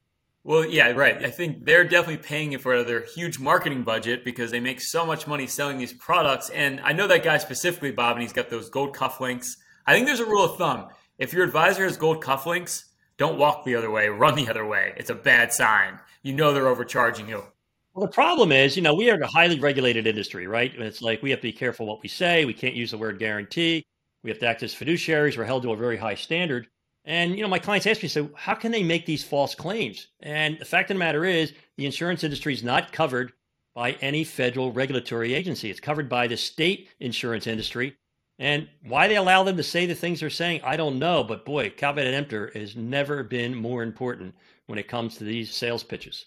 Well, 0.45 0.65
yeah, 0.65 0.91
right. 0.93 1.25
I 1.25 1.31
think 1.31 1.65
they're 1.65 1.85
definitely 1.85 2.23
paying 2.23 2.53
it 2.53 2.61
for 2.61 2.85
their 2.85 3.05
huge 3.05 3.41
marketing 3.41 3.83
budget 3.83 4.25
because 4.25 4.53
they 4.53 4.61
make 4.61 4.81
so 4.81 5.05
much 5.05 5.27
money 5.27 5.47
selling 5.47 5.79
these 5.79 5.93
products. 5.93 6.51
And 6.51 6.81
I 6.81 6.93
know 6.93 7.09
that 7.09 7.25
guy 7.25 7.39
specifically, 7.39 7.91
Bob, 7.91 8.17
and 8.17 8.23
he's 8.23 8.33
got 8.33 8.49
those 8.49 8.71
gold 8.71 8.95
cufflinks. 8.95 9.57
I 9.87 9.93
think 9.93 10.07
there's 10.07 10.21
a 10.21 10.27
rule 10.27 10.45
of 10.45 10.57
thumb. 10.57 10.89
If 11.19 11.33
your 11.33 11.45
advisor 11.45 11.83
has 11.85 11.97
gold 11.97 12.23
cufflinks, 12.23 12.85
don't 13.19 13.39
walk 13.39 13.65
the 13.65 13.75
other 13.75 13.91
way, 13.91 14.09
run 14.09 14.37
the 14.37 14.49
other 14.49 14.65
way. 14.65 14.95
It's 14.97 15.11
a 15.11 15.15
bad 15.15 15.53
sign. 15.53 15.99
You 16.23 16.33
know 16.35 16.53
they're 16.53 16.69
overcharging 16.69 17.29
you. 17.29 17.43
Well, 17.97 18.05
the 18.05 18.13
problem 18.13 18.53
is, 18.53 18.77
you 18.77 18.83
know, 18.83 18.95
we 18.95 19.09
are 19.09 19.19
a 19.19 19.27
highly 19.27 19.59
regulated 19.59 20.07
industry, 20.07 20.47
right? 20.47 20.71
And 20.75 20.83
It's 20.83 21.01
like 21.01 21.23
we 21.23 21.31
have 21.31 21.39
to 21.39 21.45
be 21.45 21.53
careful 21.53 21.87
what 21.87 22.03
we 22.03 22.11
say. 22.11 22.45
We 22.45 22.53
can't 22.53 22.75
use 22.75 22.91
the 22.91 22.99
word 22.99 23.19
guarantee. 23.19 23.87
We 24.23 24.29
have 24.29 24.39
to 24.41 24.47
act 24.47 24.63
as 24.63 24.75
fiduciaries. 24.75 25.39
We're 25.39 25.45
held 25.45 25.63
to 25.63 25.73
a 25.73 25.77
very 25.77 25.97
high 25.97 26.17
standard. 26.17 26.67
And 27.07 27.35
you 27.35 27.41
know, 27.41 27.49
my 27.49 27.59
clients 27.59 27.87
ask 27.87 28.03
me, 28.03 28.11
so 28.11 28.29
how 28.37 28.55
can 28.55 28.71
they 28.71 28.83
make 28.83 29.07
these 29.07 29.25
false 29.25 29.55
claims? 29.55 30.09
And 30.21 30.59
the 30.59 30.67
fact 30.67 30.91
of 30.91 30.97
the 30.97 30.99
matter 30.99 31.25
is, 31.25 31.55
the 31.79 31.87
insurance 31.87 32.23
industry 32.23 32.53
is 32.53 32.63
not 32.63 32.93
covered 32.93 33.33
by 33.75 33.93
any 34.03 34.25
federal 34.25 34.73
regulatory 34.73 35.33
agency. 35.33 35.71
It's 35.71 35.81
covered 35.81 36.11
by 36.11 36.27
the 36.27 36.37
state 36.37 36.91
insurance 37.01 37.47
industry. 37.47 37.97
And 38.39 38.69
why 38.87 39.09
they 39.09 39.17
allow 39.17 39.43
them 39.43 39.57
to 39.57 39.63
say 39.63 39.87
the 39.87 39.95
things 39.95 40.21
they're 40.21 40.29
saying, 40.29 40.61
I 40.65 40.77
don't 40.77 40.99
know. 40.99 41.25
But 41.25 41.47
boy, 41.47 41.71
caveat 41.71 42.13
emptor 42.13 42.51
has 42.53 42.77
never 42.77 43.23
been 43.23 43.55
more 43.55 43.83
important 43.83 44.35
when 44.67 44.79
it 44.79 44.87
comes 44.87 45.17
to 45.17 45.25
these 45.25 45.55
sales 45.55 45.83
pitches. 45.83 46.27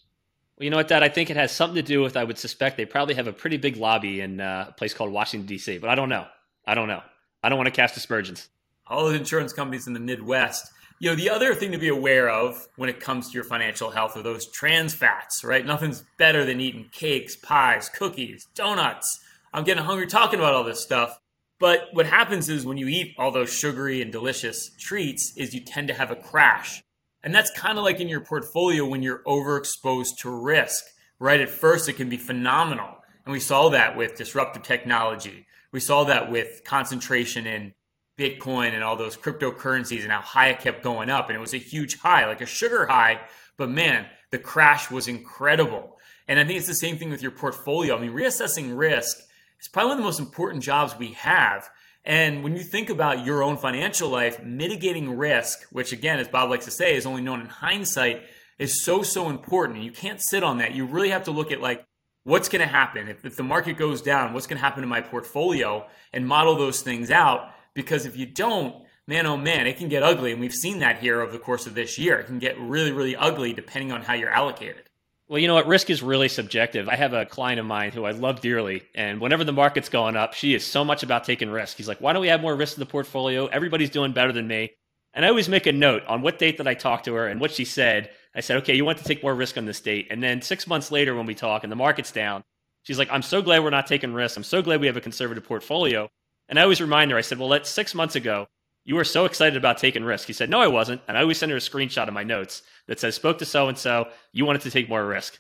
Well, 0.60 0.66
you 0.66 0.72
know 0.72 0.78
what, 0.78 0.90
Dad? 0.90 1.04
I 1.04 1.10
think 1.10 1.30
it 1.30 1.38
has 1.38 1.54
something 1.54 1.76
to 1.76 1.82
do 1.82 2.02
with. 2.02 2.18
I 2.18 2.26
would 2.26 2.38
suspect 2.38 2.76
they 2.76 2.86
probably 2.86 3.16
have 3.16 3.28
a 3.28 3.34
pretty 3.34 3.56
big 3.56 3.78
lobby 3.78 4.20
in 4.20 4.42
uh, 4.42 4.66
a 4.68 4.72
place 4.74 4.94
called 4.94 5.10
Washington 5.10 5.48
D.C. 5.48 5.78
But 5.78 5.90
I 5.90 5.96
don't 5.96 6.10
know. 6.10 6.26
I 6.68 6.76
don't 6.76 6.90
know. 6.90 7.02
I 7.42 7.48
don't 7.48 7.58
want 7.58 7.68
to 7.68 7.72
cast 7.72 7.96
aspersions. 7.96 8.50
All 8.86 9.08
the 9.08 9.16
insurance 9.16 9.54
companies 9.54 9.88
in 9.88 9.94
the 9.94 10.02
Midwest. 10.02 10.70
You 11.00 11.10
know, 11.10 11.16
the 11.16 11.30
other 11.30 11.56
thing 11.56 11.72
to 11.72 11.78
be 11.78 11.88
aware 11.88 12.30
of 12.30 12.68
when 12.76 12.90
it 12.90 13.00
comes 13.00 13.30
to 13.30 13.34
your 13.34 13.46
financial 13.46 13.90
health 13.90 14.18
are 14.18 14.22
those 14.22 14.48
trans 14.48 14.94
fats, 14.94 15.46
right? 15.46 15.66
Nothing's 15.66 16.04
better 16.18 16.44
than 16.44 16.60
eating 16.60 16.90
cakes, 16.92 17.38
pies, 17.38 17.88
cookies, 17.88 18.46
donuts. 18.54 19.22
I'm 19.54 19.64
getting 19.64 19.86
hungry 19.86 20.08
talking 20.08 20.40
about 20.40 20.56
all 20.56 20.66
this 20.66 20.82
stuff. 20.82 21.22
But 21.58 21.88
what 21.94 22.06
happens 22.06 22.50
is 22.50 22.66
when 22.66 22.78
you 22.78 22.88
eat 22.88 23.16
all 23.18 23.32
those 23.32 23.54
sugary 23.54 24.02
and 24.02 24.12
delicious 24.12 24.72
treats 24.78 25.38
is 25.38 25.54
you 25.54 25.62
tend 25.62 25.88
to 25.88 25.94
have 25.94 26.12
a 26.12 26.18
crash. 26.18 26.84
And 27.24 27.36
that's 27.36 27.52
kind 27.52 27.78
of 27.78 27.84
like 27.84 28.00
in 28.00 28.08
your 28.08 28.22
portfolio 28.22 28.86
when 28.86 29.04
you're 29.04 29.24
overexposed 29.26 30.18
to 30.20 30.30
risk, 30.30 30.84
right? 31.20 31.42
At 31.42 31.50
first 31.50 31.90
it 31.90 31.94
can 31.94 32.10
be 32.10 32.18
phenomenal. 32.18 32.98
And 33.26 33.34
we 33.34 33.40
saw 33.40 33.70
that 33.70 33.98
with 33.98 34.16
disruptive 34.16 34.64
technology 34.64 35.46
we 35.72 35.80
saw 35.80 36.04
that 36.06 36.32
with 36.32 36.64
concentration 36.64 37.46
in 37.46 37.74
Bitcoin 38.18 38.74
and 38.74 38.84
all 38.84 38.96
those 38.96 39.16
cryptocurrencies 39.16 40.04
and 40.04 40.12
how 40.12 40.22
high 40.22 40.50
it 40.50 40.60
kept 40.60 40.84
going 40.84 41.10
up. 41.10 41.30
And 41.30 41.38
it 41.38 41.42
was 41.42 41.54
a 41.54 41.58
huge 41.58 42.00
high, 42.00 42.26
like 42.26 42.42
a 42.42 42.46
sugar 42.46 42.88
high. 42.88 43.22
But 43.58 43.70
man, 43.70 44.08
the 44.32 44.40
crash 44.40 44.92
was 44.92 45.08
incredible. 45.08 45.98
And 46.28 46.40
I 46.40 46.44
think 46.44 46.58
it's 46.58 46.68
the 46.68 46.76
same 46.76 46.98
thing 46.98 47.10
with 47.10 47.22
your 47.22 47.32
portfolio. 47.32 47.96
I 47.96 48.02
mean, 48.02 48.12
reassessing 48.12 48.78
risk 48.78 49.18
is 49.60 49.68
probably 49.68 49.90
one 49.90 49.98
of 49.98 50.04
the 50.04 50.08
most 50.08 50.20
important 50.20 50.64
jobs 50.64 50.98
we 50.98 51.14
have. 51.14 51.70
And 52.10 52.44
when 52.44 52.56
you 52.56 52.64
think 52.64 52.90
about 52.90 53.24
your 53.24 53.44
own 53.44 53.56
financial 53.56 54.10
life, 54.10 54.42
mitigating 54.42 55.16
risk, 55.16 55.68
which 55.72 55.92
again, 55.92 56.18
as 56.18 56.28
Bob 56.28 56.50
likes 56.50 56.66
to 56.66 56.72
say, 56.72 56.96
is 56.96 57.06
only 57.06 57.22
known 57.22 57.40
in 57.40 57.46
hindsight, 57.46 58.24
is 58.58 58.84
so, 58.84 59.04
so 59.04 59.30
important. 59.30 59.84
You 59.84 59.92
can't 59.92 60.20
sit 60.20 60.44
on 60.44 60.58
that. 60.58 60.74
You 60.74 60.88
really 60.88 61.12
have 61.12 61.26
to 61.26 61.32
look 61.32 61.52
at 61.52 61.62
like 61.62 61.86
what's 62.24 62.50
going 62.50 62.62
to 62.62 62.68
happen? 62.68 63.10
If, 63.10 63.26
if 63.26 63.36
the 63.36 63.44
market 63.44 63.78
goes 63.78 64.02
down 64.02 64.34
what's 64.34 64.48
going 64.48 64.58
to 64.58 64.64
happen 64.64 64.82
to 64.82 64.88
my 64.88 65.02
portfolio? 65.02 65.86
And 66.12 66.28
model 66.28 66.56
those 66.56 66.82
things 66.82 67.12
out. 67.12 67.52
Because 67.76 68.08
if 68.08 68.18
you 68.18 68.26
don't 68.26 68.76
man 69.06 69.28
oh 69.28 69.38
man 69.38 69.68
it 69.68 69.78
can 69.78 69.88
get 69.88 70.02
ugly. 70.02 70.32
And 70.32 70.42
we've 70.42 70.52
seen 70.52 70.80
that 70.80 70.98
here 70.98 71.22
over 71.22 71.32
the 71.32 71.38
course 71.38 71.68
of 71.68 71.76
this 71.76 72.00
year. 72.00 72.18
It 72.18 72.26
can 72.26 72.40
get 72.40 72.60
really 72.60 72.92
really 72.92 73.16
ugly 73.16 73.54
depending 73.54 73.92
on 73.92 74.02
how 74.02 74.16
you're 74.16 74.32
allocated 74.32 74.89
well, 75.30 75.40
you 75.40 75.48
know 75.48 75.54
what? 75.54 75.68
Risk 75.68 75.90
is 75.90 76.02
really 76.04 76.28
subjective. 76.28 76.90
I 76.90 76.96
have 76.96 77.14
a 77.14 77.26
client 77.26 77.60
of 77.60 77.66
mine 77.66 77.92
who 77.92 78.04
I 78.04 78.12
love 78.12 78.42
dearly, 78.42 78.84
and 78.96 79.22
whenever 79.22 79.44
the 79.44 79.54
market's 79.54 79.90
going 79.90 80.16
up, 80.16 80.34
she 80.34 80.56
is 80.56 80.66
so 80.66 80.84
much 80.84 81.04
about 81.04 81.24
taking 81.24 81.50
risk. 81.50 81.78
He's 81.78 81.88
like, 81.88 82.02
"Why 82.02 82.12
don't 82.12 82.22
we 82.22 82.28
have 82.30 82.42
more 82.42 82.56
risk 82.56 82.76
in 82.78 82.82
the 82.82 82.86
portfolio? 82.88 83.46
Everybody's 83.46 83.92
doing 83.92 84.12
better 84.12 84.34
than 84.34 84.48
me." 84.48 84.72
And 85.14 85.26
I 85.26 85.30
always 85.30 85.50
make 85.50 85.66
a 85.66 85.72
note 85.72 86.04
on 86.08 86.22
what 86.22 86.40
date 86.40 86.58
that 86.58 86.68
I 86.68 86.76
talked 86.76 87.06
to 87.06 87.14
her 87.16 87.28
and 87.28 87.42
what 87.42 87.52
she 87.52 87.66
said, 87.66 88.10
I 88.36 88.42
said, 88.42 88.58
okay, 88.58 88.76
you 88.76 88.86
want 88.86 89.00
to 89.00 89.04
take 89.04 89.24
more 89.24 89.34
risk 89.34 89.58
on 89.58 89.66
this 89.66 89.82
date. 89.82 90.08
And 90.12 90.22
then 90.22 90.42
six 90.42 90.68
months 90.68 90.92
later, 90.92 91.16
when 91.16 91.26
we 91.26 91.36
talk 91.36 91.64
and 91.64 91.72
the 91.72 91.76
market's 91.76 92.12
down, 92.12 92.44
she's 92.84 93.00
like, 93.00 93.10
I'm 93.12 93.24
so 93.24 93.42
glad 93.42 93.64
we're 93.64 93.72
not 93.72 93.88
taking 93.88 94.14
risks. 94.14 94.38
I'm 94.38 94.44
so 94.44 94.62
glad 94.62 94.82
we 94.82 94.88
have 94.88 94.98
a 94.98 95.02
conservative 95.02 95.44
portfolio. 95.44 96.10
And 96.48 96.60
I 96.60 96.64
always 96.64 96.82
remind 96.82 97.12
her, 97.12 97.18
I 97.18 97.22
said, 97.22 97.40
well, 97.40 97.50
that's 97.50 97.70
six 97.70 97.96
months 97.96 98.16
ago. 98.16 98.48
You 98.86 98.96
were 98.96 99.04
so 99.04 99.26
excited 99.26 99.58
about 99.58 99.78
taking 99.78 100.04
risk. 100.04 100.28
He 100.28 100.34
said, 100.34 100.50
no, 100.50 100.60
I 100.60 100.68
wasn't. 100.68 101.02
And 101.08 101.18
I 101.18 101.22
always 101.22 101.38
send 101.38 101.52
her 101.52 101.58
a 101.58 101.62
screenshot 101.62 102.08
of 102.08 102.14
my 102.14 102.24
notes 102.24 102.64
that 102.88 103.00
says, 103.00 103.16
spoke 103.16 103.38
to 103.40 103.46
so 103.46 103.68
and 103.68 103.78
so. 103.78 104.08
You 104.32 104.46
wanted 104.46 104.62
to 104.64 104.72
take 104.72 104.90
more 104.90 105.06
risk. 105.06 105.40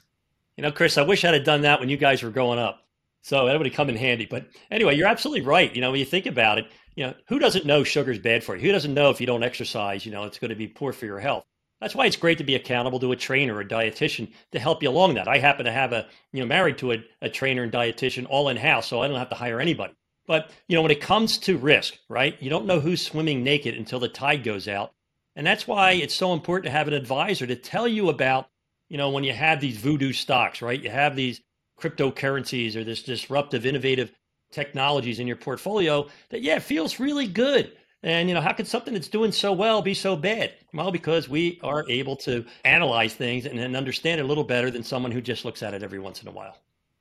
You 0.55 0.63
know, 0.63 0.71
Chris, 0.71 0.97
I 0.97 1.03
wish 1.03 1.23
I'd 1.25 1.33
have 1.33 1.45
done 1.45 1.61
that 1.61 1.79
when 1.79 1.89
you 1.89 1.97
guys 1.97 2.21
were 2.21 2.29
growing 2.29 2.59
up. 2.59 2.81
So 3.21 3.45
that 3.45 3.57
would 3.57 3.65
have 3.65 3.75
come 3.75 3.89
in 3.89 3.95
handy. 3.95 4.25
But 4.25 4.47
anyway, 4.69 4.95
you're 4.95 5.07
absolutely 5.07 5.45
right. 5.45 5.73
You 5.73 5.81
know, 5.81 5.91
when 5.91 5.99
you 5.99 6.05
think 6.05 6.25
about 6.25 6.57
it, 6.57 6.67
you 6.95 7.05
know, 7.05 7.13
who 7.27 7.39
doesn't 7.39 7.65
know 7.65 7.83
sugar's 7.83 8.19
bad 8.19 8.43
for 8.43 8.55
you? 8.55 8.61
Who 8.61 8.71
doesn't 8.71 8.93
know 8.93 9.09
if 9.09 9.19
you 9.19 9.27
don't 9.27 9.43
exercise, 9.43 10.05
you 10.05 10.11
know, 10.11 10.25
it's 10.25 10.37
going 10.37 10.49
to 10.49 10.55
be 10.55 10.67
poor 10.67 10.93
for 10.93 11.05
your 11.05 11.19
health? 11.19 11.45
That's 11.81 11.95
why 11.95 12.05
it's 12.05 12.17
great 12.17 12.39
to 12.39 12.43
be 12.43 12.55
accountable 12.55 12.99
to 12.99 13.13
a 13.13 13.15
trainer 13.15 13.55
or 13.55 13.61
a 13.61 13.67
dietitian 13.67 14.31
to 14.51 14.59
help 14.59 14.83
you 14.83 14.89
along 14.89 15.13
that. 15.13 15.29
I 15.29 15.37
happen 15.37 15.65
to 15.65 15.71
have 15.71 15.93
a, 15.93 16.07
you 16.33 16.41
know, 16.41 16.45
married 16.45 16.77
to 16.79 16.91
a, 16.91 17.03
a 17.21 17.29
trainer 17.29 17.63
and 17.63 17.71
dietitian 17.71 18.27
all 18.29 18.49
in 18.49 18.57
house, 18.57 18.87
so 18.87 19.01
I 19.01 19.07
don't 19.07 19.17
have 19.17 19.29
to 19.29 19.35
hire 19.35 19.61
anybody. 19.61 19.93
But, 20.29 20.51
you 20.67 20.75
know, 20.75 20.83
when 20.83 20.91
it 20.91 21.01
comes 21.01 21.39
to 21.39 21.57
risk, 21.57 21.95
right, 22.07 22.39
you 22.39 22.51
don't 22.51 22.67
know 22.67 22.79
who's 22.79 23.03
swimming 23.03 23.43
naked 23.43 23.73
until 23.73 23.99
the 23.99 24.07
tide 24.07 24.43
goes 24.43 24.67
out. 24.67 24.93
And 25.35 25.45
that's 25.45 25.65
why 25.65 25.93
it's 25.93 26.13
so 26.13 26.33
important 26.33 26.65
to 26.65 26.71
have 26.71 26.87
an 26.87 26.93
advisor 26.93 27.47
to 27.47 27.55
tell 27.55 27.87
you 27.87 28.09
about, 28.09 28.47
you 28.89 28.97
know, 28.99 29.09
when 29.09 29.23
you 29.23 29.33
have 29.33 29.59
these 29.59 29.77
voodoo 29.77 30.13
stocks, 30.13 30.61
right? 30.61 30.79
You 30.79 30.91
have 30.91 31.15
these 31.15 31.41
cryptocurrencies 31.81 32.75
or 32.75 32.83
this 32.83 33.01
disruptive, 33.01 33.65
innovative 33.65 34.11
technologies 34.51 35.19
in 35.19 35.25
your 35.25 35.35
portfolio 35.35 36.07
that, 36.29 36.43
yeah, 36.43 36.59
feels 36.59 36.99
really 36.99 37.27
good. 37.27 37.71
And 38.03 38.29
you 38.29 38.35
know, 38.35 38.41
how 38.41 38.53
could 38.53 38.67
something 38.67 38.93
that's 38.93 39.07
doing 39.07 39.31
so 39.31 39.51
well 39.51 39.81
be 39.81 39.95
so 39.95 40.15
bad? 40.15 40.53
Well, 40.75 40.91
because 40.91 41.27
we 41.27 41.59
are 41.63 41.89
able 41.89 42.15
to 42.17 42.45
analyze 42.63 43.15
things 43.15 43.47
and, 43.47 43.59
and 43.59 43.75
understand 43.75 44.21
it 44.21 44.25
a 44.25 44.27
little 44.27 44.43
better 44.43 44.69
than 44.69 44.83
someone 44.83 45.11
who 45.11 45.21
just 45.21 45.43
looks 45.43 45.63
at 45.63 45.73
it 45.73 45.81
every 45.81 45.99
once 45.99 46.21
in 46.21 46.27
a 46.27 46.31
while. 46.31 46.55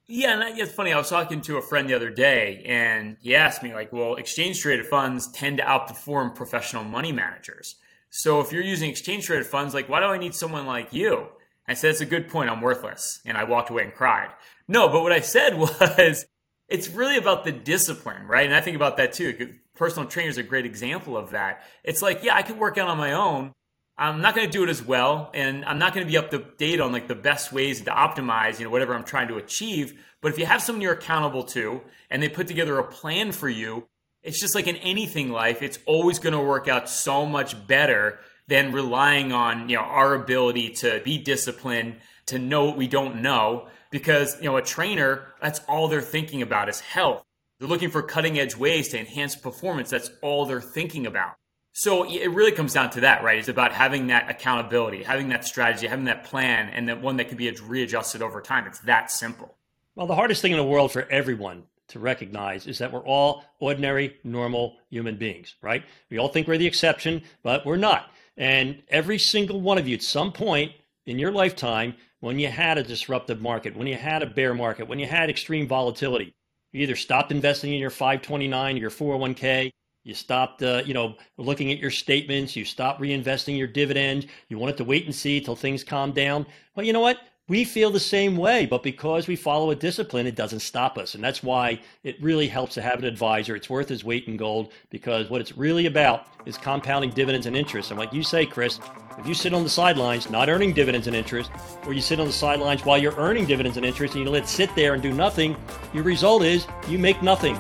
Yeah, 0.09 0.41
and 0.41 0.59
it's 0.59 0.73
funny. 0.73 0.93
I 0.93 0.99
was 0.99 1.11
talking 1.11 1.43
to 1.43 1.59
a 1.59 1.63
friend 1.63 1.89
the 1.89 1.95
other 1.95 2.11
day, 2.11 2.63
and 2.67 3.19
he 3.21 3.37
asked 3.37 3.63
me 3.63 3.75
like, 3.75 3.93
"Well, 3.93 4.15
exchange 4.15 4.61
traded 4.61 4.87
funds 4.87 5.31
tend 5.31 5.59
to 5.59 5.65
outperform 5.65 6.35
professional 6.35 6.83
money 6.85 7.13
managers." 7.13 7.77
So 8.11 8.41
if 8.41 8.53
you're 8.53 8.63
using 8.63 8.91
exchange 8.91 9.27
traded 9.27 9.47
funds, 9.47 9.75
like, 9.75 9.89
why 9.89 10.01
do 10.01 10.07
I 10.07 10.19
need 10.19 10.35
someone 10.35 10.67
like 10.67 10.93
you? 10.93 11.29
I 11.67 11.75
said, 11.75 11.91
it's 11.91 12.01
a 12.01 12.07
good 12.07 12.29
point. 12.29 12.51
I'm 12.51 12.61
worthless. 12.63 13.21
And 13.27 13.37
I 13.37 13.45
walked 13.45 13.71
away 13.71 13.85
and 13.85 13.95
cried. 13.95 14.31
No, 14.67 14.89
but 14.89 15.03
what 15.03 15.13
I 15.13 15.21
said 15.21 15.59
was, 15.59 16.25
it's 16.69 16.89
really 16.89 17.17
about 17.17 17.45
the 17.45 17.53
discipline, 17.53 18.27
right? 18.27 18.47
And 18.47 18.55
I 18.55 18.61
think 18.61 18.77
about 18.77 18.97
that 18.97 19.13
too. 19.13 19.55
Personal 19.77 20.09
training 20.09 20.31
is 20.31 20.39
a 20.39 20.43
great 20.43 20.67
example 20.67 21.17
of 21.17 21.31
that. 21.31 21.63
It's 21.85 22.03
like, 22.03 22.25
yeah, 22.25 22.35
I 22.35 22.43
can 22.43 22.59
work 22.59 22.79
out 22.79 22.89
on 22.89 22.99
my 22.99 23.13
own. 23.13 23.53
I'm 23.99 24.21
not 24.21 24.37
going 24.37 24.47
to 24.47 24.53
do 24.53 24.63
it 24.63 24.69
as 24.69 24.81
well, 24.81 25.31
and 25.35 25.65
I'm 25.65 25.79
not 25.81 25.93
going 25.93 26.07
to 26.07 26.11
be 26.11 26.17
up 26.17 26.31
to 26.31 26.39
date 26.57 26.81
on 26.81 26.93
like 26.93 27.09
the 27.09 27.17
best 27.17 27.53
ways 27.53 27.81
to 27.81 27.91
optimize, 27.91 28.59
you 28.59 28.65
know, 28.65 28.71
whatever 28.71 28.95
I'm 28.95 29.03
trying 29.03 29.27
to 29.29 29.39
achieve. 29.39 30.01
But 30.21 30.31
if 30.31 30.39
you 30.39 30.47
have 30.47 30.63
someone 30.63 30.83
you're 30.83 30.93
accountable 30.93 31.43
to, 31.45 31.81
and 32.09 32.23
they 32.23 32.29
put 32.29 32.47
together 32.47 32.79
a 32.79 32.85
plan 32.85 33.33
for 33.33 33.49
you, 33.49 33.89
it's 34.23 34.41
just 34.41 34.55
like 34.55 34.69
in 34.69 34.77
anything 34.77 35.31
life, 35.31 35.63
it's 35.63 35.81
always 35.85 36.21
going 36.21 36.33
to 36.33 36.41
work 36.41 36.69
out 36.69 36.89
so 36.89 37.27
much 37.27 37.67
better 37.67 38.21
than 38.47 38.73
relying 38.73 39.33
on 39.33 39.69
you 39.69 39.77
know 39.77 39.83
our 39.83 40.15
ability 40.15 40.71
to 40.71 41.01
be 41.05 41.19
disciplined, 41.19 41.97
to 42.27 42.39
know 42.39 42.67
what 42.67 42.77
we 42.77 42.87
don't 42.87 43.21
know, 43.21 43.67
because 43.91 44.37
you 44.37 44.49
know 44.49 44.57
a 44.57 44.63
trainer, 44.63 45.27
that's 45.43 45.61
all 45.69 45.89
they're 45.89 46.01
thinking 46.01 46.41
about 46.41 46.69
is 46.69 46.79
health. 46.81 47.25
They're 47.59 47.69
looking 47.69 47.91
for 47.91 48.03
cutting 48.03 48.39
edge 48.39 48.57
ways 48.57 48.89
to 48.91 48.99
enhance 49.01 49.35
performance. 49.35 49.91
That's 49.91 50.11
all 50.23 50.47
they're 50.47 50.61
thinking 50.61 51.07
about. 51.07 51.35
So 51.79 52.03
it 52.03 52.27
really 52.33 52.51
comes 52.51 52.73
down 52.73 52.91
to 52.91 53.03
that, 53.03 53.23
right? 53.23 53.39
It's 53.39 53.47
about 53.47 53.71
having 53.71 54.09
that 54.09 54.29
accountability, 54.29 55.05
having 55.05 55.29
that 55.29 55.45
strategy, 55.45 55.87
having 55.87 56.07
that 56.07 56.25
plan, 56.25 56.71
and 56.71 56.89
that 56.89 57.01
one 57.01 57.19
that 57.19 57.29
can 57.29 57.37
be 57.37 57.49
readjusted 57.53 58.21
over 58.21 58.41
time. 58.41 58.67
It's 58.67 58.81
that 58.81 59.13
simple. 59.13 59.55
Well, 59.95 60.09
the 60.09 60.17
hardest 60.17 60.43
thing 60.43 60.51
in 60.51 60.59
the 60.59 60.65
world 60.65 60.91
for 60.91 61.03
everyone 61.09 61.63
to 61.89 62.01
recognize 62.01 62.67
is 62.67 62.79
that 62.79 62.93
we're 62.93 63.07
all 63.07 63.45
ordinary, 63.61 64.17
normal 64.25 64.75
human 64.91 65.15
beings, 65.15 65.55
right? 65.63 65.85
We 66.11 66.19
all 66.19 66.27
think 66.27 66.49
we're 66.49 66.59
the 66.59 66.67
exception, 66.67 67.23
but 67.45 67.65
we're 67.65 67.77
not. 67.77 68.11
And 68.37 68.83
every 68.89 69.21
single 69.21 69.61
one 69.61 69.79
of 69.79 69.87
you 69.87 69.95
at 69.95 70.03
some 70.03 70.33
point 70.33 70.73
in 71.07 71.17
your 71.17 71.31
lifetime, 71.31 71.95
when 72.19 72.41
you 72.41 72.49
had 72.49 72.79
a 72.79 72.83
disruptive 72.83 73.41
market, 73.41 73.77
when 73.77 73.87
you 73.87 73.95
had 73.95 74.25
a 74.25 74.27
bear 74.27 74.53
market, 74.53 74.89
when 74.89 74.99
you 74.99 75.07
had 75.07 75.31
extreme 75.31 75.69
volatility, 75.69 76.35
you 76.73 76.83
either 76.83 76.97
stopped 76.97 77.31
investing 77.31 77.73
in 77.73 77.79
your 77.79 77.91
529 77.91 78.77
or 78.77 78.81
your 78.81 78.91
401k, 78.91 79.71
you 80.05 80.15
stopped, 80.15 80.63
uh, 80.63 80.83
you 80.87 80.95
know, 80.95 81.17
looking 81.37 81.71
at 81.71 81.79
your 81.79 81.91
statements. 81.91 82.57
You 82.57 82.65
stopped 82.65 83.01
reinvesting 83.01 83.59
your 83.59 83.67
dividend. 83.67 84.27
You 84.49 84.59
wanted 84.59 84.77
to 84.79 84.85
wait 84.85 85.05
and 85.05 85.15
see 85.15 85.41
till 85.41 85.57
things 85.57 85.85
calm 85.85 86.13
down. 86.13 86.47
Well, 86.75 86.87
you 86.87 86.93
know 86.93 87.01
what? 87.01 87.19
We 87.49 87.65
feel 87.65 87.91
the 87.91 87.99
same 87.99 88.37
way, 88.37 88.67
but 88.67 88.83
because 88.83 89.27
we 89.27 89.35
follow 89.35 89.71
a 89.71 89.75
discipline, 89.75 90.27
it 90.27 90.35
doesn't 90.35 90.61
stop 90.61 90.99
us. 90.99 91.15
And 91.15 91.25
that's 91.25 91.43
why 91.43 91.81
it 92.05 92.23
really 92.23 92.47
helps 92.47 92.75
to 92.75 92.83
have 92.83 92.99
an 92.99 93.07
advisor. 93.07 93.57
It's 93.57 93.71
worth 93.71 93.89
his 93.89 94.05
weight 94.05 94.29
in 94.29 94.37
gold 94.37 94.71
because 94.91 95.31
what 95.31 95.41
it's 95.41 95.57
really 95.57 95.87
about 95.87 96.27
is 96.45 96.59
compounding 96.59 97.09
dividends 97.11 97.47
and 97.47 97.57
interest. 97.57 97.91
And 97.91 97.99
like 97.99 98.13
you 98.13 98.23
say, 98.23 98.45
Chris, 98.45 98.81
if 99.19 99.27
you 99.27 99.33
sit 99.33 99.55
on 99.55 99.63
the 99.63 99.71
sidelines 99.71 100.29
not 100.29 100.51
earning 100.51 100.75
dividends 100.75 101.07
and 101.07 101.17
interest, 101.17 101.51
or 101.87 101.95
you 101.95 102.03
sit 102.03 102.21
on 102.21 102.27
the 102.27 102.33
sidelines 102.33 102.85
while 102.85 102.99
you're 102.99 103.17
earning 103.17 103.47
dividends 103.47 103.79
and 103.79 103.87
interest 103.87 104.15
and 104.15 104.25
you 104.25 104.31
let 104.31 104.43
it 104.43 104.49
sit 104.49 104.75
there 104.75 104.93
and 104.93 105.03
do 105.03 105.13
nothing, 105.13 105.57
your 105.95 106.05
result 106.05 106.43
is 106.43 106.67
you 106.87 106.99
make 106.99 107.23
nothing. 107.23 107.57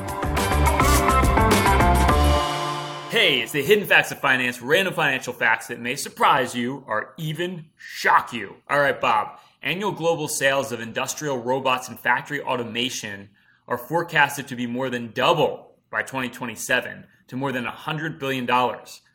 Hey, 3.10 3.40
it's 3.40 3.52
the 3.52 3.62
hidden 3.62 3.86
facts 3.86 4.12
of 4.12 4.20
finance, 4.20 4.60
random 4.60 4.92
financial 4.92 5.32
facts 5.32 5.68
that 5.68 5.80
may 5.80 5.96
surprise 5.96 6.54
you 6.54 6.84
or 6.86 7.14
even 7.16 7.64
shock 7.78 8.34
you. 8.34 8.56
All 8.68 8.78
right, 8.78 9.00
Bob. 9.00 9.38
Annual 9.62 9.92
global 9.92 10.28
sales 10.28 10.72
of 10.72 10.80
industrial 10.80 11.38
robots 11.38 11.88
and 11.88 11.98
factory 11.98 12.42
automation 12.42 13.30
are 13.66 13.78
forecasted 13.78 14.46
to 14.48 14.56
be 14.56 14.66
more 14.66 14.90
than 14.90 15.10
double 15.12 15.72
by 15.90 16.02
2027 16.02 17.06
to 17.28 17.36
more 17.36 17.50
than 17.50 17.64
$100 17.64 18.18
billion, 18.18 18.46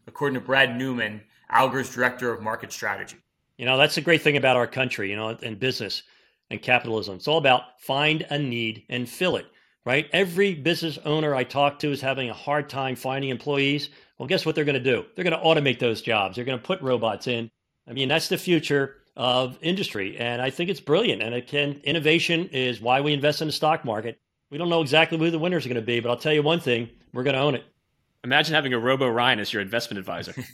according 0.07 0.39
to 0.39 0.43
Brad 0.43 0.69
Neuman, 0.69 1.21
Alger's 1.51 1.93
director 1.93 2.33
of 2.33 2.41
market 2.41 2.73
strategy. 2.73 3.17
You 3.57 3.67
know, 3.67 3.77
that's 3.77 3.93
the 3.93 4.01
great 4.01 4.23
thing 4.23 4.37
about 4.37 4.57
our 4.57 4.65
country, 4.65 5.11
you 5.11 5.15
know, 5.15 5.29
in 5.29 5.53
business 5.53 6.01
and 6.49 6.59
capitalism. 6.59 7.17
It's 7.17 7.27
all 7.27 7.37
about 7.37 7.79
find 7.79 8.25
a 8.31 8.39
need 8.39 8.85
and 8.89 9.07
fill 9.07 9.35
it 9.35 9.45
right? 9.85 10.09
Every 10.13 10.53
business 10.53 10.97
owner 11.05 11.35
I 11.35 11.43
talk 11.43 11.79
to 11.79 11.91
is 11.91 12.01
having 12.01 12.29
a 12.29 12.33
hard 12.33 12.69
time 12.69 12.95
finding 12.95 13.29
employees. 13.29 13.89
Well, 14.17 14.27
guess 14.27 14.45
what 14.45 14.55
they're 14.55 14.65
going 14.65 14.81
to 14.81 14.91
do? 14.91 15.05
They're 15.15 15.25
going 15.25 15.37
to 15.37 15.45
automate 15.45 15.79
those 15.79 16.01
jobs. 16.01 16.35
They're 16.35 16.45
going 16.45 16.59
to 16.59 16.63
put 16.65 16.81
robots 16.81 17.27
in. 17.27 17.51
I 17.87 17.93
mean, 17.93 18.07
that's 18.07 18.29
the 18.29 18.37
future 18.37 18.95
of 19.15 19.57
industry. 19.61 20.17
And 20.17 20.41
I 20.41 20.49
think 20.49 20.69
it's 20.69 20.79
brilliant. 20.79 21.21
And 21.21 21.35
again, 21.35 21.81
innovation 21.83 22.49
is 22.51 22.81
why 22.81 23.01
we 23.01 23.13
invest 23.13 23.41
in 23.41 23.47
the 23.47 23.51
stock 23.51 23.85
market. 23.85 24.19
We 24.49 24.57
don't 24.57 24.69
know 24.69 24.81
exactly 24.81 25.17
who 25.17 25.31
the 25.31 25.39
winners 25.39 25.65
are 25.65 25.69
going 25.69 25.81
to 25.81 25.85
be, 25.85 25.99
but 25.99 26.09
I'll 26.09 26.17
tell 26.17 26.33
you 26.33 26.43
one 26.43 26.59
thing 26.59 26.89
we're 27.11 27.23
going 27.23 27.35
to 27.35 27.41
own 27.41 27.55
it. 27.55 27.63
Imagine 28.23 28.55
having 28.55 28.73
a 28.73 28.79
Robo 28.79 29.09
Ryan 29.09 29.39
as 29.39 29.51
your 29.51 29.61
investment 29.61 29.99
advisor. 29.99 30.33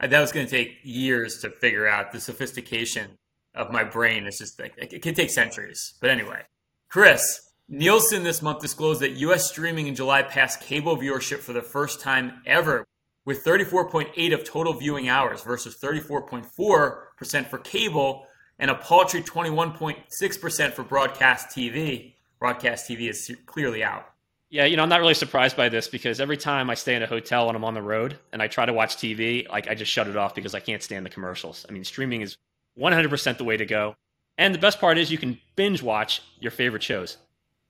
that 0.00 0.20
was 0.20 0.32
going 0.32 0.46
to 0.46 0.50
take 0.50 0.78
years 0.82 1.38
to 1.42 1.50
figure 1.50 1.86
out 1.86 2.12
the 2.12 2.20
sophistication 2.20 3.18
of 3.54 3.70
my 3.70 3.84
brain. 3.84 4.26
It's 4.26 4.38
just 4.38 4.58
like, 4.58 4.74
it 4.76 5.02
can 5.02 5.14
take 5.14 5.30
centuries. 5.30 5.94
But 6.00 6.10
anyway, 6.10 6.42
Chris, 6.88 7.51
Nielsen 7.74 8.22
this 8.22 8.42
month 8.42 8.60
disclosed 8.60 9.00
that 9.00 9.12
U.S. 9.12 9.48
streaming 9.48 9.86
in 9.86 9.94
July 9.94 10.22
passed 10.22 10.60
cable 10.60 10.94
viewership 10.94 11.38
for 11.38 11.54
the 11.54 11.62
first 11.62 12.02
time 12.02 12.42
ever, 12.44 12.86
with 13.24 13.42
34.8 13.42 14.34
of 14.34 14.44
total 14.44 14.74
viewing 14.74 15.08
hours 15.08 15.42
versus 15.42 15.78
34.4% 15.82 17.46
for 17.48 17.58
cable 17.60 18.26
and 18.58 18.70
a 18.70 18.74
paltry 18.74 19.22
21.6% 19.22 20.72
for 20.74 20.82
broadcast 20.82 21.48
TV. 21.48 22.12
Broadcast 22.38 22.90
TV 22.90 23.08
is 23.08 23.34
clearly 23.46 23.82
out. 23.82 24.04
Yeah, 24.50 24.66
you 24.66 24.76
know, 24.76 24.82
I'm 24.82 24.90
not 24.90 25.00
really 25.00 25.14
surprised 25.14 25.56
by 25.56 25.70
this 25.70 25.88
because 25.88 26.20
every 26.20 26.36
time 26.36 26.68
I 26.68 26.74
stay 26.74 26.94
in 26.94 27.02
a 27.02 27.06
hotel 27.06 27.48
and 27.48 27.56
I'm 27.56 27.64
on 27.64 27.72
the 27.72 27.80
road 27.80 28.18
and 28.34 28.42
I 28.42 28.48
try 28.48 28.66
to 28.66 28.72
watch 28.74 28.98
TV, 28.98 29.48
like 29.48 29.66
I 29.68 29.74
just 29.74 29.90
shut 29.90 30.08
it 30.08 30.16
off 30.18 30.34
because 30.34 30.54
I 30.54 30.60
can't 30.60 30.82
stand 30.82 31.06
the 31.06 31.10
commercials. 31.10 31.64
I 31.70 31.72
mean, 31.72 31.84
streaming 31.84 32.20
is 32.20 32.36
100% 32.78 33.38
the 33.38 33.44
way 33.44 33.56
to 33.56 33.64
go. 33.64 33.96
And 34.36 34.54
the 34.54 34.58
best 34.58 34.78
part 34.78 34.98
is 34.98 35.10
you 35.10 35.16
can 35.16 35.38
binge 35.56 35.82
watch 35.82 36.20
your 36.38 36.50
favorite 36.50 36.82
shows. 36.82 37.16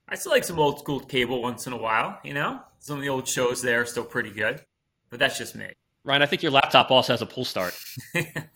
I 0.07 0.15
still 0.15 0.31
like 0.31 0.43
some 0.43 0.59
old 0.59 0.79
school 0.79 0.99
cable 0.99 1.41
once 1.41 1.65
in 1.65 1.73
a 1.73 1.77
while, 1.77 2.19
you 2.23 2.33
know? 2.33 2.59
Some 2.79 2.97
of 2.97 3.01
the 3.01 3.09
old 3.09 3.27
shows 3.27 3.61
there 3.61 3.81
are 3.81 3.85
still 3.85 4.03
pretty 4.03 4.31
good, 4.31 4.61
but 5.09 5.19
that's 5.19 5.37
just 5.37 5.55
me. 5.55 5.71
Ryan, 6.03 6.21
I 6.21 6.25
think 6.25 6.43
your 6.43 6.51
laptop 6.51 6.91
also 6.91 7.13
has 7.13 7.21
a 7.21 7.25
pull 7.25 7.45
start. 7.45 7.73